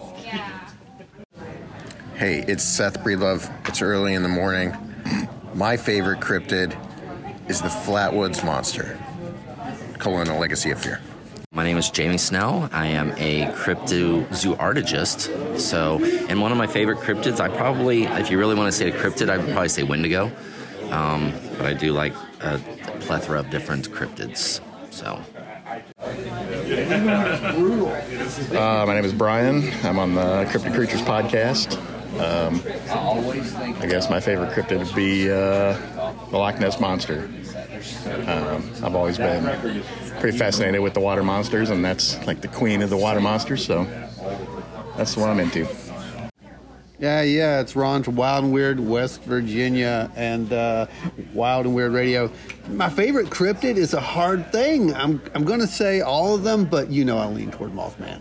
Hey, 2.14 2.45
it's 2.47 2.62
Seth 2.62 3.03
Breedlove. 3.03 3.51
It's 3.68 3.83
early 3.83 4.14
in 4.14 4.23
the 4.23 4.29
morning. 4.29 4.73
My 5.55 5.77
favorite 5.77 6.21
cryptid 6.21 6.77
is 7.51 7.61
the 7.61 7.68
Flatwoods 7.68 8.45
monster, 8.45 8.99
colon 9.99 10.29
a 10.29 10.38
legacy 10.38 10.71
of 10.71 10.81
fear. 10.81 11.01
My 11.51 11.64
name 11.64 11.77
is 11.77 11.90
Jamie 11.90 12.18
Snell. 12.18 12.71
I 12.73 12.87
am 12.87 13.11
a 13.18 13.47
cryptozoologist. 13.53 15.59
So, 15.59 16.03
and 16.29 16.40
one 16.40 16.53
of 16.53 16.57
my 16.57 16.66
favorite 16.66 16.99
cryptids, 16.99 17.40
I 17.40 17.49
probably, 17.49 18.05
if 18.05 18.31
you 18.31 18.38
really 18.38 18.55
want 18.55 18.73
to 18.73 18.79
say 18.79 18.88
a 18.88 18.92
cryptid, 18.92 19.29
I'd 19.29 19.45
probably 19.51 19.68
say 19.68 19.83
Wendigo. 19.83 20.31
Um, 20.90 21.33
but 21.59 21.66
I 21.66 21.75
do 21.75 21.92
like 21.92 22.14
a 22.40 22.59
plethora 23.12 23.40
of 23.40 23.51
different 23.51 23.90
cryptids. 23.90 24.62
So. 24.90 25.20
Uh, 28.57 28.87
my 28.87 28.94
name 28.94 29.05
is 29.05 29.12
Brian. 29.12 29.70
I'm 29.85 29.98
on 29.98 30.14
the 30.14 30.46
Cryptid 30.51 30.75
Creatures 30.75 31.03
podcast. 31.03 31.77
Um, 32.18 32.62
I 33.83 33.87
guess 33.87 34.09
my 34.09 34.18
favorite 34.18 34.53
cryptid 34.53 34.79
would 34.79 34.94
be 34.94 35.31
uh, 35.31 35.79
the 36.31 36.38
Loch 36.38 36.59
Ness 36.59 36.81
Monster. 36.81 37.29
Um, 38.27 38.70
I've 38.83 38.94
always 38.94 39.18
been 39.18 39.44
pretty 40.18 40.38
fascinated 40.38 40.81
with 40.81 40.94
the 40.94 41.01
water 41.01 41.22
monsters, 41.22 41.68
and 41.68 41.85
that's 41.85 42.18
like 42.27 42.40
the 42.40 42.48
queen 42.48 42.81
of 42.81 42.88
the 42.88 42.96
water 42.96 43.20
monsters, 43.20 43.62
so 43.62 43.85
that's 44.96 45.18
what 45.18 45.29
I'm 45.29 45.38
into. 45.38 45.66
Yeah, 47.03 47.23
yeah, 47.23 47.61
it's 47.61 47.75
Ron 47.75 48.05
from 48.05 48.15
Wild 48.15 48.45
and 48.45 48.53
Weird, 48.53 48.79
West 48.79 49.25
Virginia, 49.25 50.09
and 50.15 50.53
uh, 50.53 50.87
Wild 51.35 51.67
and 51.67 51.75
Weird 51.75 51.91
Radio. 51.91 52.31
My 52.69 52.88
favorite 52.88 53.27
cryptid 53.27 53.75
is 53.75 53.93
a 53.93 54.01
hard 54.01 54.53
thing. 54.53 54.95
I'm, 54.95 55.21
I'm 55.35 55.45
going 55.45 55.59
to 55.59 55.67
say 55.67 56.01
all 56.01 56.33
of 56.33 56.45
them, 56.45 56.65
but 56.65 56.91
you 56.91 57.05
know 57.05 57.19
I 57.19 57.27
lean 57.27 57.51
toward 57.51 57.73
Mothman. 57.73 58.21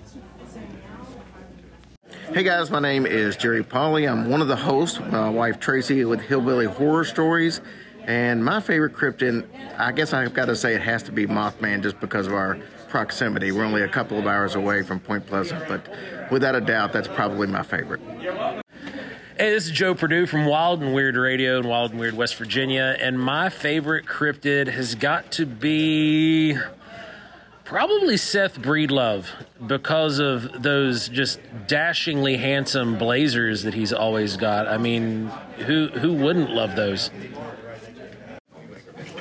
Hey 2.34 2.41
guys, 2.41 2.72
my 2.72 2.80
name 2.80 3.06
is 3.06 3.38
Jerry 3.38 3.63
Polly. 3.63 4.08
I'm 4.08 4.32
one 4.32 4.41
of 4.41 4.48
the 4.48 4.56
hosts, 4.56 5.00
my 5.00 5.30
wife 5.30 5.60
Tracy, 5.60 6.04
with 6.04 6.22
Hillbilly 6.22 6.65
Horror 6.65 7.06
Stories. 7.06 7.62
And 8.06 8.44
my 8.44 8.62
favorite 8.62 8.94
cryptid, 8.94 9.46
I 9.78 9.91
guess 9.91 10.12
I've 10.12 10.34
got 10.34 10.46
to 10.46 10.56
say 10.56 10.74
it 10.74 10.82
has 10.82 11.04
to 11.04 11.12
be 11.12 11.28
Mothman 11.28 11.84
just 11.84 12.00
because 12.00 12.26
of 12.26 12.34
our 12.34 12.58
proximity. 12.89 13.52
We're 13.52 13.63
only 13.63 13.84
a 13.84 13.88
couple 13.88 14.17
of 14.17 14.26
hours 14.26 14.56
away 14.56 14.82
from 14.82 15.00
Point 15.00 15.28
Pleasant, 15.28 15.67
but 15.67 15.88
without 16.32 16.56
a 16.56 16.62
doubt, 16.62 16.94
that's 16.94 17.08
probably 17.08 17.46
my 17.46 17.62
favorite. 17.62 18.02
Hey, 19.41 19.49
this 19.49 19.65
is 19.65 19.71
Joe 19.71 19.95
Purdue 19.95 20.27
from 20.27 20.45
Wild 20.45 20.84
and 20.84 20.93
Weird 20.93 21.15
Radio 21.15 21.58
in 21.58 21.67
Wild 21.67 21.89
and 21.89 21.99
Weird, 21.99 22.13
West 22.13 22.36
Virginia. 22.36 22.95
And 22.99 23.19
my 23.19 23.49
favorite 23.49 24.06
cryptid 24.06 24.67
has 24.67 24.93
got 24.93 25.32
to 25.32 25.47
be 25.47 26.56
probably 27.63 28.17
Seth 28.17 28.60
Breedlove 28.60 29.25
because 29.65 30.19
of 30.19 30.62
those 30.62 31.10
just 31.10 31.39
dashingly 31.65 32.38
handsome 32.38 32.99
blazers 32.99 33.63
that 33.63 33.73
he's 33.73 33.91
always 33.91 34.38
got. 34.38 34.67
I 34.67 34.77
mean, 34.77 35.32
who 35.65 35.88
who 35.88 36.13
wouldn't 36.13 36.51
love 36.51 36.75
those? 36.75 37.10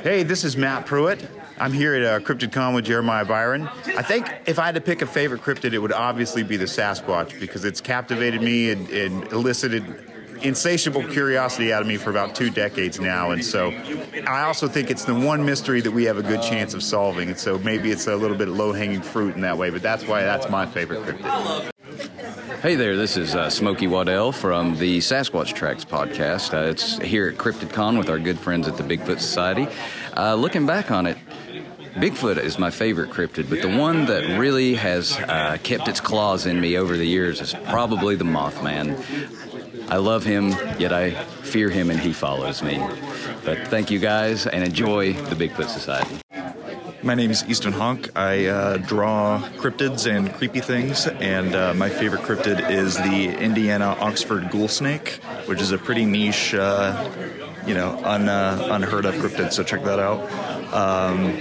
Hey, 0.02 0.22
this 0.22 0.44
is 0.44 0.54
Matt 0.54 0.84
Pruitt. 0.84 1.26
I'm 1.58 1.72
here 1.72 1.94
at 1.94 2.02
uh, 2.02 2.20
CryptidCon 2.20 2.74
with 2.74 2.84
Jeremiah 2.84 3.24
Byron. 3.24 3.68
I 3.86 4.02
think 4.02 4.30
if 4.46 4.58
I 4.58 4.66
had 4.66 4.74
to 4.74 4.80
pick 4.82 5.00
a 5.00 5.06
favorite 5.06 5.42
cryptid, 5.42 5.72
it 5.72 5.78
would 5.78 5.92
obviously 5.92 6.42
be 6.42 6.56
the 6.58 6.64
Sasquatch 6.64 7.38
because 7.38 7.66
it's 7.66 7.82
captivated 7.82 8.42
me 8.42 8.70
and, 8.70 8.88
and 8.88 9.30
elicited 9.30 10.09
insatiable 10.42 11.04
curiosity 11.04 11.72
out 11.72 11.82
of 11.82 11.88
me 11.88 11.96
for 11.96 12.10
about 12.10 12.34
two 12.34 12.50
decades 12.50 12.98
now. 13.00 13.30
And 13.30 13.44
so 13.44 13.70
I 14.26 14.42
also 14.42 14.68
think 14.68 14.90
it's 14.90 15.04
the 15.04 15.14
one 15.14 15.44
mystery 15.44 15.80
that 15.80 15.90
we 15.90 16.04
have 16.04 16.18
a 16.18 16.22
good 16.22 16.42
chance 16.42 16.74
of 16.74 16.82
solving. 16.82 17.28
And 17.28 17.38
so 17.38 17.58
maybe 17.58 17.90
it's 17.90 18.06
a 18.06 18.16
little 18.16 18.36
bit 18.36 18.48
of 18.48 18.56
low 18.56 18.72
hanging 18.72 19.02
fruit 19.02 19.34
in 19.34 19.42
that 19.42 19.58
way, 19.58 19.70
but 19.70 19.82
that's 19.82 20.06
why 20.06 20.22
that's 20.22 20.48
my 20.48 20.66
favorite 20.66 21.02
cryptid. 21.02 21.70
Hey 22.62 22.74
there, 22.74 22.94
this 22.94 23.16
is 23.16 23.34
uh, 23.34 23.48
Smokey 23.48 23.86
Waddell 23.86 24.32
from 24.32 24.76
the 24.76 24.98
Sasquatch 24.98 25.54
Tracks 25.54 25.84
podcast. 25.84 26.52
Uh, 26.52 26.68
it's 26.68 26.98
here 26.98 27.28
at 27.28 27.36
CryptidCon 27.36 27.96
with 27.96 28.10
our 28.10 28.18
good 28.18 28.38
friends 28.38 28.68
at 28.68 28.76
the 28.76 28.82
Bigfoot 28.82 29.18
Society. 29.18 29.66
Uh, 30.14 30.34
looking 30.34 30.66
back 30.66 30.90
on 30.90 31.06
it, 31.06 31.16
Bigfoot 31.94 32.36
is 32.36 32.58
my 32.58 32.70
favorite 32.70 33.10
cryptid, 33.10 33.48
but 33.48 33.62
the 33.62 33.76
one 33.76 34.04
that 34.06 34.38
really 34.38 34.74
has 34.74 35.16
uh, 35.16 35.56
kept 35.62 35.88
its 35.88 36.00
claws 36.00 36.46
in 36.46 36.60
me 36.60 36.76
over 36.76 36.96
the 36.96 37.06
years 37.06 37.40
is 37.40 37.54
probably 37.68 38.14
the 38.14 38.24
Mothman. 38.24 38.94
I 39.90 39.96
love 39.96 40.24
him, 40.24 40.50
yet 40.78 40.92
I 40.92 41.10
fear 41.42 41.68
him 41.68 41.90
and 41.90 41.98
he 41.98 42.12
follows 42.12 42.62
me. 42.62 42.78
But 43.44 43.66
thank 43.68 43.90
you 43.90 43.98
guys 43.98 44.46
and 44.46 44.62
enjoy 44.62 45.14
the 45.14 45.34
Bigfoot 45.34 45.68
Society. 45.68 46.20
My 47.02 47.14
name 47.14 47.30
is 47.30 47.44
Easton 47.48 47.72
Honk. 47.72 48.16
I 48.16 48.46
uh, 48.46 48.76
draw 48.76 49.40
cryptids 49.56 50.08
and 50.08 50.32
creepy 50.34 50.60
things, 50.60 51.06
and 51.06 51.54
uh, 51.54 51.74
my 51.74 51.88
favorite 51.88 52.22
cryptid 52.22 52.70
is 52.70 52.96
the 52.96 53.34
Indiana 53.36 53.96
Oxford 53.98 54.50
ghoul 54.50 54.68
snake, 54.68 55.14
which 55.46 55.60
is 55.60 55.72
a 55.72 55.78
pretty 55.78 56.04
niche, 56.04 56.54
uh, 56.54 57.10
you 57.66 57.74
know, 57.74 57.98
un, 58.04 58.28
uh, 58.28 58.68
unheard 58.70 59.06
of 59.06 59.14
cryptid. 59.14 59.52
So 59.52 59.64
check 59.64 59.82
that 59.84 59.98
out. 59.98 60.20
Um, 60.72 61.34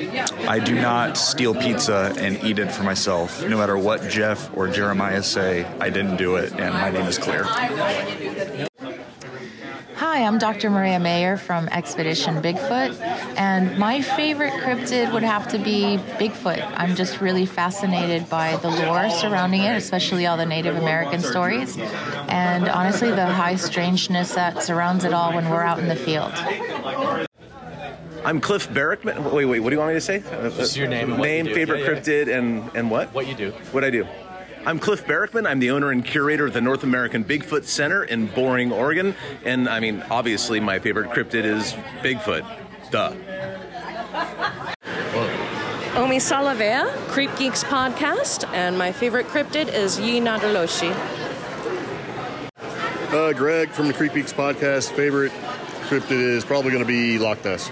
I 0.48 0.60
do 0.60 0.74
not 0.74 1.18
steal 1.18 1.54
pizza 1.54 2.14
and 2.18 2.44
eat 2.44 2.58
it 2.58 2.72
for 2.72 2.84
myself. 2.84 3.46
No 3.46 3.58
matter 3.58 3.78
what 3.78 4.10
Jeff 4.10 4.56
or 4.58 4.68
Jeremiah 4.68 5.22
say, 5.22 5.66
I 5.80 5.90
didn't 5.90 6.18
do 6.18 6.38
it, 6.38 6.52
and 6.54 6.74
my 6.74 6.90
name 6.90 7.06
is 7.06 7.20
Claire. 7.20 7.46
Hi, 9.96 10.24
I'm 10.24 10.40
Dr. 10.40 10.70
Mireya 10.72 11.00
Mayor 11.00 11.38
from 11.38 11.68
Expedition 11.68 12.42
Bigfoot, 12.42 13.00
and 13.38 13.78
my 13.78 14.02
favorite 14.02 14.54
cryptid 14.54 15.14
would 15.14 15.24
have 15.24 15.48
to 15.50 15.60
be 15.60 16.00
Bigfoot. 16.18 16.66
I'm 16.76 16.96
just 16.96 17.22
really 17.22 17.46
fascinated 17.46 18.28
by 18.30 18.56
the 18.58 18.70
lore 18.70 19.10
surrounding 19.12 19.62
it, 19.62 19.76
especially 19.76 20.26
all 20.26 20.38
the 20.38 20.46
Native 20.46 20.76
American 20.78 21.22
stories, 21.22 21.78
and 22.28 22.68
honestly, 22.68 23.12
the 23.12 23.28
high 23.28 23.56
strangeness 23.56 24.34
that 24.34 24.64
surrounds 24.64 25.04
it 25.04 25.14
all 25.14 25.34
when 25.36 25.50
we're 25.50 25.62
out 25.62 25.78
in 25.78 25.88
the 25.88 25.96
field. 25.96 26.34
I'm 28.26 28.42
Cliff 28.42 28.70
Barackman. 28.70 29.32
Wait, 29.34 29.46
wait. 29.46 29.60
What 29.62 29.70
do 29.70 29.76
you 29.76 29.80
want 29.80 29.90
me 29.90 29.96
to 29.96 30.02
say? 30.02 30.20
Just 30.58 30.76
your 30.78 30.88
name 30.88 31.14
and 31.14 31.22
Name, 31.22 31.46
favorite 31.48 31.80
Yeah, 31.80 31.92
yeah. 31.92 32.00
cryptid, 32.00 32.38
and 32.38 32.70
and 32.76 32.92
what? 32.92 33.14
What 33.14 33.28
you 33.28 33.36
do. 33.36 33.52
What 33.72 33.84
I 33.84 33.90
do. 33.90 34.06
I'm 34.66 34.78
Cliff 34.78 35.06
Barackman. 35.06 35.48
I'm 35.48 35.60
the 35.60 35.72
owner 35.72 35.90
and 35.92 36.04
curator 36.04 36.46
of 36.46 36.54
the 36.54 36.60
North 36.62 36.84
American 36.84 37.24
Bigfoot 37.24 37.64
Center 37.64 38.04
in 38.04 38.28
Boring, 38.28 38.72
Oregon. 38.74 39.16
And 39.46 39.70
I 39.70 39.80
mean, 39.80 40.04
obviously, 40.10 40.60
my 40.60 40.80
favorite 40.80 41.12
cryptid 41.12 41.46
is 41.46 41.74
Bigfoot. 42.04 42.46
Duh. 42.92 43.14
Omi 45.96 46.18
Salavea, 46.18 46.94
Creep 47.08 47.36
Geeks 47.38 47.64
podcast, 47.64 48.48
and 48.54 48.78
my 48.78 48.92
favorite 48.92 49.28
cryptid 49.28 49.74
is 49.74 50.00
Yi 50.00 50.20
Nadaloshi. 50.20 50.92
Uh, 53.12 53.34
Greg 53.34 53.70
from 53.70 53.88
the 53.88 53.94
Creep 53.94 54.14
Geeks 54.14 54.32
podcast. 54.34 54.92
Favorite 54.92 55.32
cryptid 55.88 56.12
is 56.12 56.46
probably 56.46 56.72
going 56.72 56.84
to 56.84 56.88
be 56.88 57.18
Loch 57.18 57.44
Ness. 57.44 57.72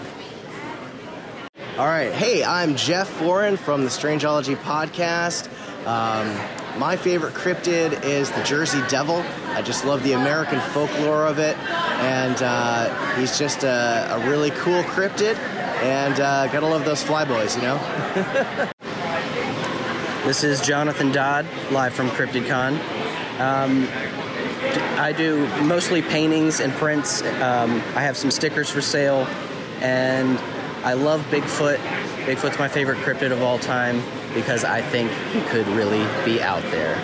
All 1.77 1.85
right. 1.85 2.11
Hey, 2.11 2.43
I'm 2.43 2.75
Jeff 2.75 3.21
Warren 3.21 3.55
from 3.55 3.83
the 3.83 3.89
Strangeology 3.89 4.55
podcast. 4.55 5.47
Um, 5.85 6.79
my 6.79 6.95
favorite 6.95 7.35
cryptid 7.35 8.03
is 8.03 8.31
the 8.31 8.41
Jersey 8.41 8.81
Devil. 8.89 9.23
I 9.49 9.61
just 9.61 9.85
love 9.85 10.01
the 10.01 10.13
American 10.13 10.59
folklore 10.71 11.27
of 11.27 11.37
it, 11.37 11.55
and 11.55 12.41
uh, 12.41 13.15
he's 13.17 13.37
just 13.37 13.63
a, 13.63 14.07
a 14.09 14.27
really 14.27 14.49
cool 14.49 14.81
cryptid. 14.85 15.37
And 15.83 16.19
uh, 16.19 16.47
gotta 16.47 16.65
love 16.65 16.83
those 16.83 17.03
flyboys, 17.03 17.55
you 17.55 17.61
know. 17.61 18.71
This 20.25 20.43
is 20.43 20.59
Jonathan 20.59 21.13
Dodd, 21.13 21.45
live 21.71 21.93
from 21.93 22.09
CryptidCon. 22.09 22.73
Um, 23.39 23.87
I 24.99 25.13
do 25.15 25.47
mostly 25.63 26.01
paintings 26.01 26.59
and 26.59 26.73
prints. 26.73 27.21
Um, 27.21 27.75
I 27.95 28.01
have 28.01 28.17
some 28.17 28.29
stickers 28.29 28.69
for 28.69 28.81
sale, 28.81 29.25
and 29.79 30.37
I 30.83 30.93
love 30.93 31.21
Bigfoot. 31.31 31.77
Bigfoot's 32.25 32.59
my 32.59 32.67
favorite 32.67 32.97
cryptid 32.99 33.31
of 33.31 33.41
all 33.41 33.59
time 33.59 34.01
because 34.33 34.63
I 34.63 34.81
think 34.81 35.11
he 35.33 35.41
could 35.49 35.67
really 35.69 36.05
be 36.23 36.41
out 36.41 36.61
there. 36.71 36.95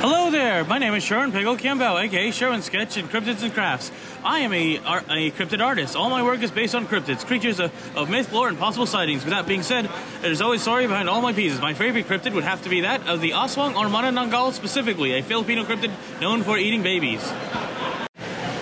Hello 0.00 0.30
there, 0.32 0.64
my 0.64 0.78
name 0.78 0.94
is 0.94 1.04
Sharon 1.04 1.30
Piggle 1.30 1.56
Campbell, 1.56 1.96
aka 1.96 2.32
Sharon 2.32 2.60
Sketch 2.60 2.96
and 2.96 3.08
Cryptids 3.08 3.44
and 3.44 3.54
Crafts. 3.54 3.92
I 4.24 4.40
am 4.40 4.52
a, 4.52 4.76
a 4.76 5.30
cryptid 5.30 5.64
artist. 5.64 5.94
All 5.94 6.10
my 6.10 6.22
work 6.24 6.42
is 6.42 6.50
based 6.50 6.74
on 6.74 6.86
cryptids, 6.86 7.24
creatures 7.24 7.60
of, 7.60 7.72
of 7.96 8.10
myth, 8.10 8.32
lore, 8.32 8.48
and 8.48 8.58
possible 8.58 8.86
sightings. 8.86 9.24
With 9.24 9.32
that 9.32 9.46
being 9.46 9.62
said, 9.62 9.88
there's 10.20 10.40
always 10.40 10.62
story 10.62 10.88
behind 10.88 11.08
all 11.08 11.22
my 11.22 11.32
pieces. 11.32 11.60
My 11.60 11.74
favorite 11.74 12.08
cryptid 12.08 12.34
would 12.34 12.42
have 12.44 12.62
to 12.62 12.68
be 12.68 12.80
that 12.80 13.06
of 13.06 13.20
the 13.20 13.30
Aswang 13.30 13.76
or 13.76 13.86
Manananggal 13.86 14.52
specifically, 14.52 15.12
a 15.14 15.22
Filipino 15.22 15.62
cryptid 15.64 15.92
known 16.20 16.42
for 16.42 16.58
eating 16.58 16.82
babies. 16.82 17.22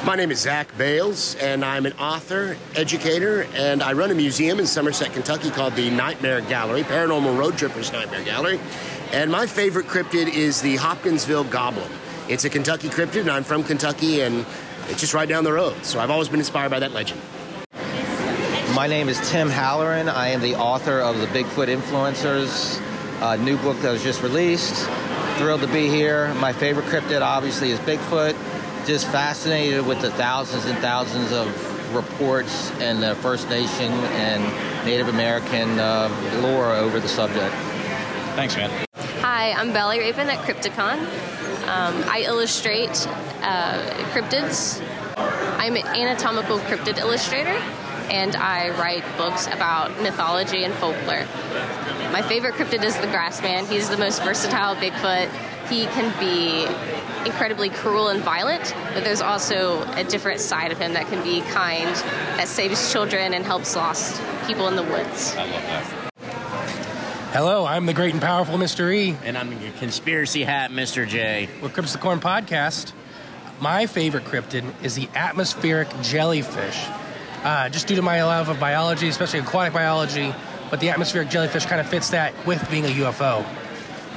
My 0.04 0.16
name 0.16 0.30
is 0.30 0.40
Zach 0.40 0.76
Bales, 0.78 1.34
and 1.36 1.62
I'm 1.62 1.84
an 1.84 1.92
author, 1.92 2.56
educator, 2.74 3.46
and 3.54 3.82
I 3.82 3.92
run 3.92 4.10
a 4.10 4.14
museum 4.14 4.58
in 4.58 4.66
Somerset, 4.66 5.12
Kentucky 5.12 5.50
called 5.50 5.74
the 5.74 5.90
Nightmare 5.90 6.40
Gallery, 6.40 6.84
Paranormal 6.84 7.38
Road 7.38 7.58
Trippers 7.58 7.92
Nightmare 7.92 8.24
Gallery. 8.24 8.58
And 9.12 9.30
my 9.30 9.46
favorite 9.46 9.86
cryptid 9.86 10.32
is 10.32 10.62
the 10.62 10.76
Hopkinsville 10.76 11.44
Goblin. 11.44 11.92
It's 12.28 12.46
a 12.46 12.50
Kentucky 12.50 12.88
cryptid, 12.88 13.20
and 13.20 13.30
I'm 13.30 13.44
from 13.44 13.62
Kentucky, 13.62 14.22
and 14.22 14.46
it's 14.88 15.00
just 15.00 15.12
right 15.12 15.28
down 15.28 15.44
the 15.44 15.52
road. 15.52 15.84
So 15.84 16.00
I've 16.00 16.10
always 16.10 16.30
been 16.30 16.40
inspired 16.40 16.70
by 16.70 16.78
that 16.78 16.92
legend. 16.92 17.20
My 18.74 18.86
name 18.86 19.10
is 19.10 19.20
Tim 19.30 19.50
Halloran. 19.50 20.08
I 20.08 20.28
am 20.28 20.40
the 20.40 20.54
author 20.54 21.00
of 21.00 21.20
the 21.20 21.26
Bigfoot 21.26 21.68
Influencers, 21.68 22.80
a 23.20 23.36
new 23.36 23.58
book 23.58 23.78
that 23.82 23.92
was 23.92 24.02
just 24.02 24.22
released. 24.22 24.88
Thrilled 25.36 25.60
to 25.60 25.68
be 25.68 25.88
here. 25.88 26.32
My 26.34 26.54
favorite 26.54 26.86
cryptid, 26.86 27.20
obviously, 27.20 27.70
is 27.70 27.78
Bigfoot. 27.80 28.34
Just 28.90 29.06
fascinated 29.12 29.86
with 29.86 30.00
the 30.00 30.10
thousands 30.10 30.64
and 30.64 30.76
thousands 30.80 31.30
of 31.30 31.94
reports 31.94 32.72
and 32.80 33.00
the 33.00 33.14
First 33.14 33.48
Nation 33.48 33.92
and 33.92 34.84
Native 34.84 35.06
American 35.06 35.78
uh, 35.78 36.08
lore 36.42 36.72
over 36.72 36.98
the 36.98 37.06
subject. 37.06 37.54
Thanks, 38.34 38.56
man. 38.56 38.68
Hi, 39.20 39.52
I'm 39.52 39.72
Belly 39.72 40.00
Raven 40.00 40.28
at 40.28 40.38
Crypticon. 40.38 40.98
Um, 41.68 42.02
I 42.08 42.24
illustrate 42.26 43.06
uh, 43.42 43.80
cryptids. 44.10 44.84
I'm 45.16 45.76
an 45.76 45.86
anatomical 45.86 46.58
cryptid 46.58 46.98
illustrator, 46.98 47.62
and 48.10 48.34
I 48.34 48.70
write 48.70 49.04
books 49.16 49.46
about 49.46 50.02
mythology 50.02 50.64
and 50.64 50.74
folklore. 50.74 51.26
My 52.10 52.22
favorite 52.22 52.54
cryptid 52.54 52.82
is 52.82 52.96
the 52.96 53.06
Grassman. 53.06 53.68
He's 53.68 53.88
the 53.88 53.98
most 53.98 54.20
versatile 54.24 54.74
Bigfoot. 54.74 55.30
He 55.68 55.86
can 55.86 56.10
be 56.18 56.66
incredibly 57.24 57.68
cruel 57.68 58.08
and 58.08 58.20
violent, 58.22 58.74
but 58.94 59.04
there's 59.04 59.20
also 59.20 59.82
a 59.92 60.04
different 60.04 60.40
side 60.40 60.72
of 60.72 60.78
him 60.78 60.94
that 60.94 61.06
can 61.08 61.22
be 61.22 61.40
kind, 61.52 61.94
that 62.36 62.48
saves 62.48 62.92
children 62.92 63.34
and 63.34 63.44
helps 63.44 63.76
lost 63.76 64.20
people 64.46 64.68
in 64.68 64.76
the 64.76 64.82
woods. 64.82 65.34
I 65.36 65.44
love 65.44 65.62
that. 65.62 66.00
Hello, 67.32 67.64
I'm 67.64 67.86
the 67.86 67.92
great 67.92 68.12
and 68.12 68.20
powerful 68.20 68.58
Mr. 68.58 68.92
E. 68.92 69.16
And 69.24 69.38
I'm 69.38 69.52
your 69.62 69.72
conspiracy 69.74 70.42
hat, 70.42 70.72
Mr. 70.72 71.06
J. 71.06 71.48
We're 71.62 71.68
Crypts 71.68 71.92
the 71.92 71.98
Corn 71.98 72.18
podcast. 72.18 72.92
My 73.60 73.86
favorite 73.86 74.24
cryptid 74.24 74.64
is 74.82 74.96
the 74.96 75.08
atmospheric 75.14 75.88
jellyfish. 76.02 76.86
Uh, 77.44 77.68
just 77.68 77.86
due 77.86 77.96
to 77.96 78.02
my 78.02 78.24
love 78.24 78.48
of 78.48 78.58
biology, 78.58 79.08
especially 79.08 79.38
aquatic 79.38 79.72
biology, 79.72 80.34
but 80.70 80.80
the 80.80 80.90
atmospheric 80.90 81.28
jellyfish 81.28 81.66
kind 81.66 81.80
of 81.80 81.86
fits 81.88 82.10
that 82.10 82.34
with 82.46 82.68
being 82.70 82.84
a 82.84 82.88
UFO. 82.88 83.44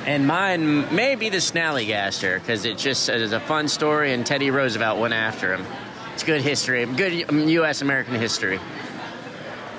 And 0.06 0.28
mine 0.28 0.94
may 0.94 1.16
be 1.16 1.30
the 1.30 1.38
snallygaster 1.38 2.38
because 2.40 2.66
it 2.66 2.78
just 2.78 3.08
is 3.08 3.32
a 3.32 3.40
fun 3.40 3.70
story, 3.70 4.12
and 4.12 4.26
Teddy 4.26 4.52
Roosevelt 4.52 5.00
went 5.00 5.14
after 5.14 5.56
him. 5.56 5.66
It's 6.14 6.24
good 6.24 6.42
history, 6.42 6.86
good 6.86 7.30
um, 7.30 7.48
U.S. 7.48 7.82
American 7.82 8.16
history. 8.16 8.60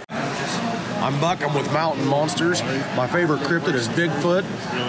I'm 0.09 1.21
Buck. 1.21 1.43
I'm 1.47 1.55
with 1.55 1.71
Mountain 1.75 2.07
Monsters. 2.07 2.63
My 2.97 3.07
favorite 3.07 3.41
cryptid 3.41 3.75
is 3.75 3.87
Bigfoot. 3.89 4.45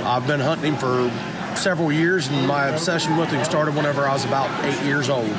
I've 0.06 0.26
been 0.26 0.40
hunting 0.40 0.74
him 0.74 0.80
for 0.80 1.12
several 1.58 1.92
years, 1.92 2.30
and 2.30 2.48
my 2.48 2.68
obsession 2.68 3.18
with 3.18 3.30
him 3.30 3.44
started 3.44 3.76
whenever 3.76 4.08
I 4.08 4.14
was 4.14 4.24
about 4.24 4.64
eight 4.64 4.82
years 4.86 5.10
old. 5.10 5.30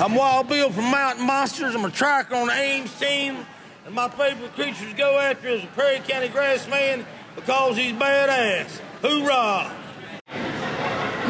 I'm 0.00 0.14
Wild 0.14 0.48
Bill 0.48 0.70
from 0.70 0.84
Mountain 0.84 1.26
Monsters. 1.26 1.74
I'm 1.74 1.84
a 1.84 1.90
tracker 1.90 2.36
on 2.36 2.46
the 2.46 2.54
AIMS 2.54 2.98
team, 2.98 3.44
and 3.84 3.94
my 3.94 4.08
favorite 4.08 4.54
creature 4.54 4.88
to 4.88 4.96
go 4.96 5.18
after 5.18 5.48
is 5.48 5.62
a 5.62 5.66
Perry 5.68 5.98
County 5.98 6.30
Grassman 6.30 7.04
because 7.36 7.76
he's 7.76 7.92
badass. 7.92 8.80
Hoorah! 9.02 9.70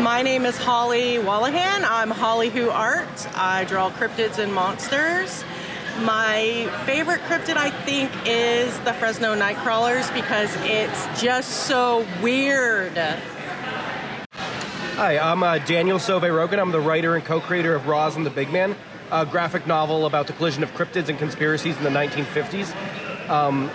My 0.03 0.23
name 0.23 0.47
is 0.47 0.57
Holly 0.57 1.17
Wallahan. 1.17 1.85
I'm 1.89 2.11
Holly 2.11 2.49
Who 2.49 2.71
Art. 2.71 3.27
I 3.37 3.65
draw 3.65 3.91
cryptids 3.91 4.39
and 4.39 4.55
monsters. 4.55 5.45
My 6.03 6.71
favorite 6.85 7.21
cryptid, 7.23 7.57
I 7.57 7.71
think, 7.71 8.11
is 8.27 8.79
the 8.81 8.93
Fresno 8.93 9.35
Nightcrawlers 9.35 10.13
because 10.15 10.55
it's 10.61 11.21
just 11.21 11.67
so 11.67 12.07
weird. 12.23 12.97
Hi, 14.97 15.19
I'm 15.19 15.43
uh, 15.43 15.59
Daniel 15.59 15.99
Sauve 15.99 16.23
Rogan. 16.23 16.61
I'm 16.61 16.71
the 16.71 16.81
writer 16.81 17.17
and 17.17 17.25
co 17.25 17.41
creator 17.41 17.75
of 17.75 17.87
Roz 17.87 18.17
and 18.17 18.25
the 18.25 18.31
Big 18.31 18.53
Man, 18.53 18.77
a 19.11 19.27
graphic 19.27 19.67
novel 19.67 20.07
about 20.07 20.27
the 20.27 20.35
collision 20.35 20.63
of 20.63 20.71
cryptids 20.73 21.09
and 21.09 21.19
conspiracies 21.19 21.77
in 21.79 21.85
the 21.85 21.91
1950s. 21.91 22.75
Um, 23.31 23.71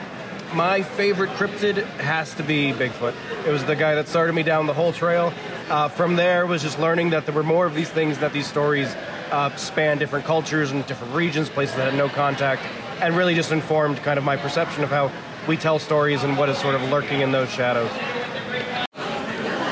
my 0.54 0.82
favorite 0.82 1.30
cryptid 1.32 1.86
has 1.98 2.34
to 2.36 2.44
be 2.44 2.74
Bigfoot. 2.74 3.14
It 3.46 3.52
was 3.52 3.64
the 3.66 3.76
guy 3.76 3.96
that 3.96 4.08
started 4.08 4.34
me 4.34 4.44
down 4.44 4.68
the 4.68 4.74
whole 4.74 4.92
trail. 4.92 5.34
Uh, 5.70 5.88
from 5.88 6.16
there 6.16 6.46
was 6.46 6.62
just 6.62 6.80
learning 6.80 7.12
that 7.12 7.26
there 7.26 7.34
were 7.34 7.44
more 7.44 7.66
of 7.66 7.74
these 7.74 7.90
things, 7.90 8.18
that 8.20 8.34
these 8.34 8.48
stories 8.48 8.94
uh, 9.32 9.56
span 9.56 9.98
different 9.98 10.26
cultures 10.26 10.72
and 10.72 10.86
different 10.86 11.14
regions, 11.14 11.50
places 11.50 11.76
that 11.76 11.90
had 11.92 11.98
no 11.98 12.10
contact, 12.10 12.62
and 13.02 13.16
really 13.16 13.34
just 13.34 13.52
informed 13.52 13.98
kind 13.98 14.18
of 14.18 14.24
my 14.24 14.36
perception 14.36 14.84
of 14.84 14.90
how 14.90 15.12
we 15.48 15.56
tell 15.58 15.80
stories 15.80 16.24
and 16.24 16.38
what 16.38 16.50
is 16.50 16.58
sort 16.58 16.76
of 16.76 16.82
lurking 16.90 17.22
in 17.22 17.32
those 17.32 17.50
shadows. 17.50 17.90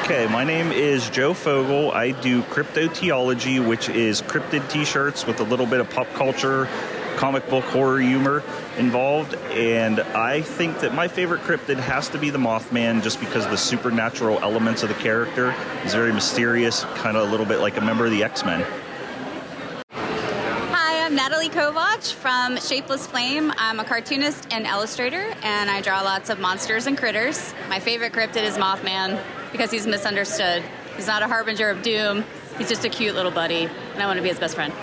Okay, 0.03 0.25
my 0.27 0.43
name 0.43 0.71
is 0.71 1.07
Joe 1.11 1.35
Fogel. 1.35 1.91
I 1.91 2.11
do 2.11 2.41
cryptoteology, 2.43 3.63
which 3.63 3.89
is 3.89 4.23
cryptid 4.23 4.67
t 4.67 4.83
shirts 4.83 5.27
with 5.27 5.39
a 5.39 5.43
little 5.43 5.67
bit 5.67 5.81
of 5.81 5.89
pop 5.89 6.11
culture, 6.13 6.67
comic 7.17 7.47
book 7.49 7.63
horror 7.65 7.99
humor 7.99 8.43
involved. 8.77 9.35
And 9.51 9.99
I 9.99 10.41
think 10.41 10.79
that 10.79 10.93
my 10.93 11.07
favorite 11.07 11.41
cryptid 11.41 11.77
has 11.77 12.09
to 12.09 12.17
be 12.17 12.29
the 12.29 12.37
Mothman 12.37 13.03
just 13.03 13.19
because 13.19 13.45
the 13.47 13.57
supernatural 13.57 14.39
elements 14.39 14.83
of 14.83 14.89
the 14.89 14.95
character 14.95 15.53
is 15.85 15.93
very 15.93 16.13
mysterious, 16.13 16.83
kind 16.95 17.17
of 17.17 17.27
a 17.27 17.31
little 17.31 17.45
bit 17.45 17.59
like 17.59 17.77
a 17.77 17.81
member 17.81 18.05
of 18.05 18.11
the 18.11 18.23
X 18.23 18.45
Men. 18.45 18.65
Hi, 19.91 21.05
I'm 21.05 21.15
Natalie 21.15 21.49
Kovach 21.49 22.13
from 22.13 22.57
Shapeless 22.57 23.07
Flame. 23.07 23.51
I'm 23.57 23.79
a 23.79 23.83
cartoonist 23.83 24.47
and 24.51 24.65
illustrator, 24.65 25.33
and 25.43 25.69
I 25.69 25.81
draw 25.81 26.01
lots 26.01 26.29
of 26.29 26.39
monsters 26.39 26.87
and 26.87 26.97
critters. 26.97 27.53
My 27.67 27.79
favorite 27.79 28.13
cryptid 28.13 28.43
is 28.43 28.57
Mothman 28.57 29.21
because 29.51 29.71
he's 29.71 29.87
misunderstood. 29.87 30.63
He's 30.95 31.07
not 31.07 31.23
a 31.23 31.27
harbinger 31.27 31.69
of 31.69 31.81
doom. 31.81 32.23
He's 32.57 32.69
just 32.69 32.83
a 32.83 32.89
cute 32.89 33.15
little 33.15 33.31
buddy, 33.31 33.69
and 33.93 34.03
I 34.03 34.05
want 34.05 34.17
to 34.17 34.23
be 34.23 34.29
his 34.29 34.39
best 34.39 34.55
friend. 34.55 34.73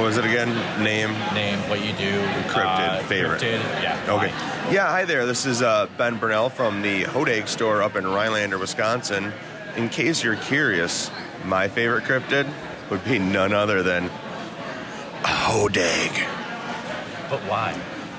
What 0.00 0.06
was 0.06 0.16
it 0.16 0.24
again? 0.24 0.48
Name? 0.82 1.12
Name, 1.34 1.58
what 1.68 1.84
you 1.84 1.92
do. 1.92 2.22
Cryptid, 2.48 2.88
uh, 2.88 3.02
favorite. 3.02 3.42
Cryptid, 3.42 3.82
yeah. 3.82 4.02
Okay. 4.08 4.28
Yeah, 4.74 4.88
hi 4.88 5.04
there. 5.04 5.26
This 5.26 5.44
is 5.44 5.60
uh, 5.60 5.88
Ben 5.98 6.16
Burnell 6.16 6.48
from 6.48 6.80
the 6.80 7.02
Hodag 7.02 7.46
store 7.48 7.82
up 7.82 7.96
in 7.96 8.06
Rhinelander, 8.06 8.56
Wisconsin. 8.56 9.30
In 9.76 9.90
case 9.90 10.24
you're 10.24 10.36
curious, 10.36 11.10
my 11.44 11.68
favorite 11.68 12.04
cryptid 12.04 12.50
would 12.88 13.04
be 13.04 13.18
none 13.18 13.52
other 13.52 13.82
than 13.82 14.08
Hodag. 15.22 16.26
But 17.28 17.40
why? 17.40 17.74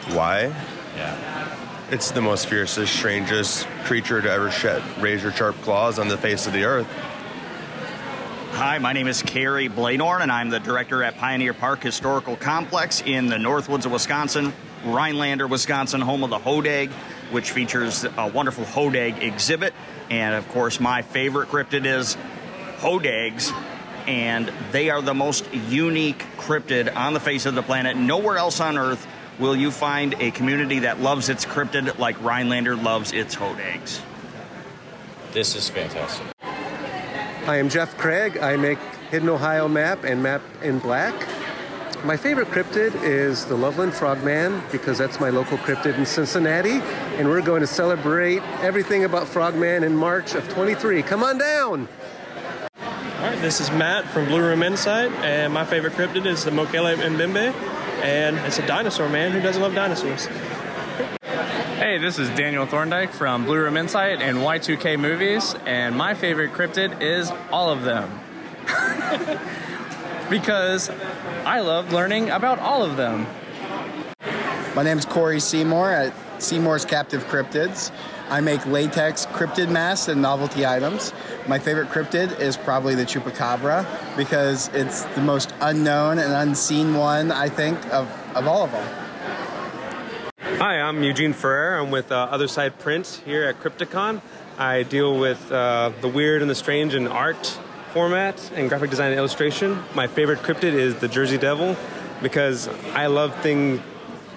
Why? 0.09 0.53
Yeah. 0.95 1.57
It's 1.89 2.11
the 2.11 2.21
most 2.21 2.45
fiercest, 2.45 2.93
strangest 2.93 3.65
creature 3.85 4.21
to 4.21 4.31
ever 4.31 4.51
shed 4.51 4.83
razor 5.01 5.31
sharp 5.31 5.55
claws 5.63 5.97
on 5.97 6.09
the 6.09 6.17
face 6.17 6.45
of 6.45 6.53
the 6.53 6.63
earth. 6.63 6.87
Hi, 8.53 8.77
my 8.77 8.93
name 8.93 9.07
is 9.07 9.23
Carrie 9.23 9.69
Bladorn, 9.69 10.21
and 10.21 10.31
I'm 10.31 10.49
the 10.49 10.59
director 10.59 11.03
at 11.03 11.17
Pioneer 11.17 11.53
Park 11.53 11.81
Historical 11.81 12.35
Complex 12.35 13.01
in 13.01 13.25
the 13.25 13.37
Northwoods 13.37 13.85
of 13.85 13.91
Wisconsin, 13.91 14.53
Rhinelander, 14.85 15.47
Wisconsin, 15.47 15.99
home 15.99 16.23
of 16.23 16.29
the 16.29 16.37
Hodag, 16.37 16.91
which 17.31 17.51
features 17.51 18.03
a 18.03 18.27
wonderful 18.27 18.65
Hodag 18.65 19.23
exhibit. 19.23 19.73
And 20.11 20.35
of 20.35 20.47
course, 20.49 20.79
my 20.79 21.01
favorite 21.01 21.49
cryptid 21.49 21.85
is 21.85 22.17
Hodags, 22.77 23.51
and 24.07 24.51
they 24.71 24.91
are 24.91 25.01
the 25.01 25.15
most 25.15 25.51
unique 25.53 26.23
cryptid 26.37 26.95
on 26.95 27.13
the 27.13 27.19
face 27.19 27.47
of 27.47 27.55
the 27.55 27.63
planet. 27.63 27.97
Nowhere 27.97 28.37
else 28.37 28.59
on 28.59 28.77
Earth 28.77 29.07
will 29.39 29.55
you 29.55 29.71
find 29.71 30.13
a 30.19 30.29
community 30.29 30.79
that 30.79 30.99
loves 30.99 31.29
its 31.29 31.45
cryptid 31.45 31.97
like 31.97 32.21
Rhinelander 32.21 32.75
loves 32.75 33.11
its 33.11 33.33
Hodags. 33.33 34.01
This 35.31 35.55
is 35.55 35.67
fantastic. 35.69 36.27
I 37.47 37.57
am 37.57 37.69
Jeff 37.69 37.97
Craig. 37.97 38.37
I 38.37 38.55
make 38.55 38.77
Hidden 39.09 39.27
Ohio 39.27 39.67
Map 39.67 40.03
and 40.03 40.21
Map 40.21 40.43
in 40.61 40.77
Black. 40.77 41.15
My 42.05 42.15
favorite 42.15 42.49
cryptid 42.49 42.93
is 43.03 43.45
the 43.45 43.55
Loveland 43.55 43.93
Frogman 43.93 44.61
because 44.71 44.99
that's 44.99 45.19
my 45.19 45.31
local 45.31 45.57
cryptid 45.57 45.97
in 45.97 46.05
Cincinnati, 46.05 46.79
and 47.17 47.27
we're 47.27 47.41
going 47.41 47.61
to 47.61 47.67
celebrate 47.67 48.43
everything 48.61 49.05
about 49.05 49.27
Frogman 49.27 49.83
in 49.83 49.95
March 49.95 50.35
of 50.35 50.47
23. 50.49 51.01
Come 51.01 51.23
on 51.23 51.39
down! 51.39 51.87
All 52.79 53.27
right, 53.27 53.41
this 53.41 53.59
is 53.59 53.71
Matt 53.71 54.05
from 54.05 54.25
Blue 54.25 54.41
Room 54.41 54.61
Insight, 54.61 55.11
and 55.23 55.51
my 55.51 55.65
favorite 55.65 55.93
cryptid 55.93 56.27
is 56.27 56.45
the 56.45 56.51
Mokele 56.51 56.95
Mbembe, 56.95 57.53
and 58.03 58.37
it's 58.45 58.59
a 58.59 58.67
dinosaur 58.67 59.09
man 59.09 59.31
who 59.31 59.41
doesn't 59.41 59.61
love 59.61 59.73
dinosaurs. 59.73 60.27
Hey, 61.81 61.97
this 61.97 62.19
is 62.19 62.29
Daniel 62.37 62.67
Thorndike 62.67 63.11
from 63.11 63.43
Blue 63.43 63.57
Room 63.57 63.75
Insight 63.75 64.21
and 64.21 64.37
Y2K 64.37 64.99
Movies, 64.99 65.55
and 65.65 65.97
my 65.97 66.13
favorite 66.13 66.51
cryptid 66.51 67.01
is 67.01 67.31
all 67.51 67.71
of 67.71 67.81
them. 67.81 68.19
because 70.29 70.91
I 71.43 71.61
love 71.61 71.91
learning 71.91 72.29
about 72.29 72.59
all 72.59 72.83
of 72.83 72.97
them. 72.97 73.25
My 74.75 74.83
name 74.83 74.99
is 74.99 75.05
Corey 75.05 75.39
Seymour 75.39 75.89
at 75.89 76.13
Seymour's 76.39 76.85
Captive 76.85 77.23
Cryptids. 77.23 77.89
I 78.29 78.41
make 78.41 78.63
latex 78.67 79.25
cryptid 79.25 79.71
masks 79.71 80.07
and 80.07 80.21
novelty 80.21 80.67
items. 80.67 81.13
My 81.47 81.57
favorite 81.57 81.89
cryptid 81.89 82.39
is 82.39 82.57
probably 82.57 82.93
the 82.93 83.05
chupacabra 83.05 83.87
because 84.15 84.67
it's 84.75 85.01
the 85.15 85.21
most 85.21 85.51
unknown 85.61 86.19
and 86.19 86.31
unseen 86.31 86.93
one, 86.93 87.31
I 87.31 87.49
think, 87.49 87.83
of, 87.91 88.07
of 88.35 88.47
all 88.47 88.65
of 88.65 88.71
them. 88.71 89.10
Hi, 90.61 90.79
I'm 90.79 91.01
Eugene 91.01 91.33
Ferrer. 91.33 91.79
I'm 91.79 91.89
with 91.89 92.11
uh, 92.11 92.27
Other 92.29 92.47
Side 92.47 92.77
Print 92.77 93.23
here 93.25 93.45
at 93.45 93.59
Crypticon. 93.59 94.21
I 94.59 94.83
deal 94.83 95.17
with 95.17 95.51
uh, 95.51 95.91
the 96.01 96.07
weird 96.07 96.43
and 96.43 96.51
the 96.51 96.53
strange 96.53 96.93
in 96.93 97.07
art 97.07 97.47
format 97.93 98.51
and 98.53 98.69
graphic 98.69 98.91
design 98.91 99.09
and 99.09 99.17
illustration. 99.17 99.79
My 99.95 100.05
favorite 100.05 100.43
cryptid 100.43 100.73
is 100.73 100.93
the 100.97 101.07
Jersey 101.07 101.39
Devil 101.39 101.75
because 102.21 102.67
I 102.93 103.07
love 103.07 103.35
things, 103.37 103.81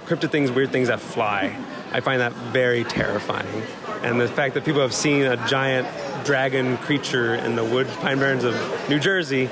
cryptid 0.06 0.30
things, 0.30 0.50
weird 0.50 0.72
things 0.72 0.88
that 0.88 0.98
fly. 0.98 1.54
I 1.92 2.00
find 2.00 2.22
that 2.22 2.33
very 2.33 2.85
terrifying. 2.85 3.62
And 4.02 4.18
the 4.18 4.27
fact 4.27 4.54
that 4.54 4.64
people 4.64 4.81
have 4.81 4.94
seen 4.94 5.25
a 5.25 5.37
giant 5.46 5.87
dragon 6.25 6.79
creature 6.79 7.35
in 7.35 7.54
the 7.54 7.64
wood 7.64 7.87
pine 8.00 8.18
barrens 8.18 8.44
of 8.44 8.54
New 8.88 8.98
Jersey 8.98 9.50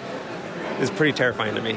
is 0.81 0.91
pretty 0.91 1.13
terrifying 1.13 1.55
to 1.55 1.61
me. 1.61 1.77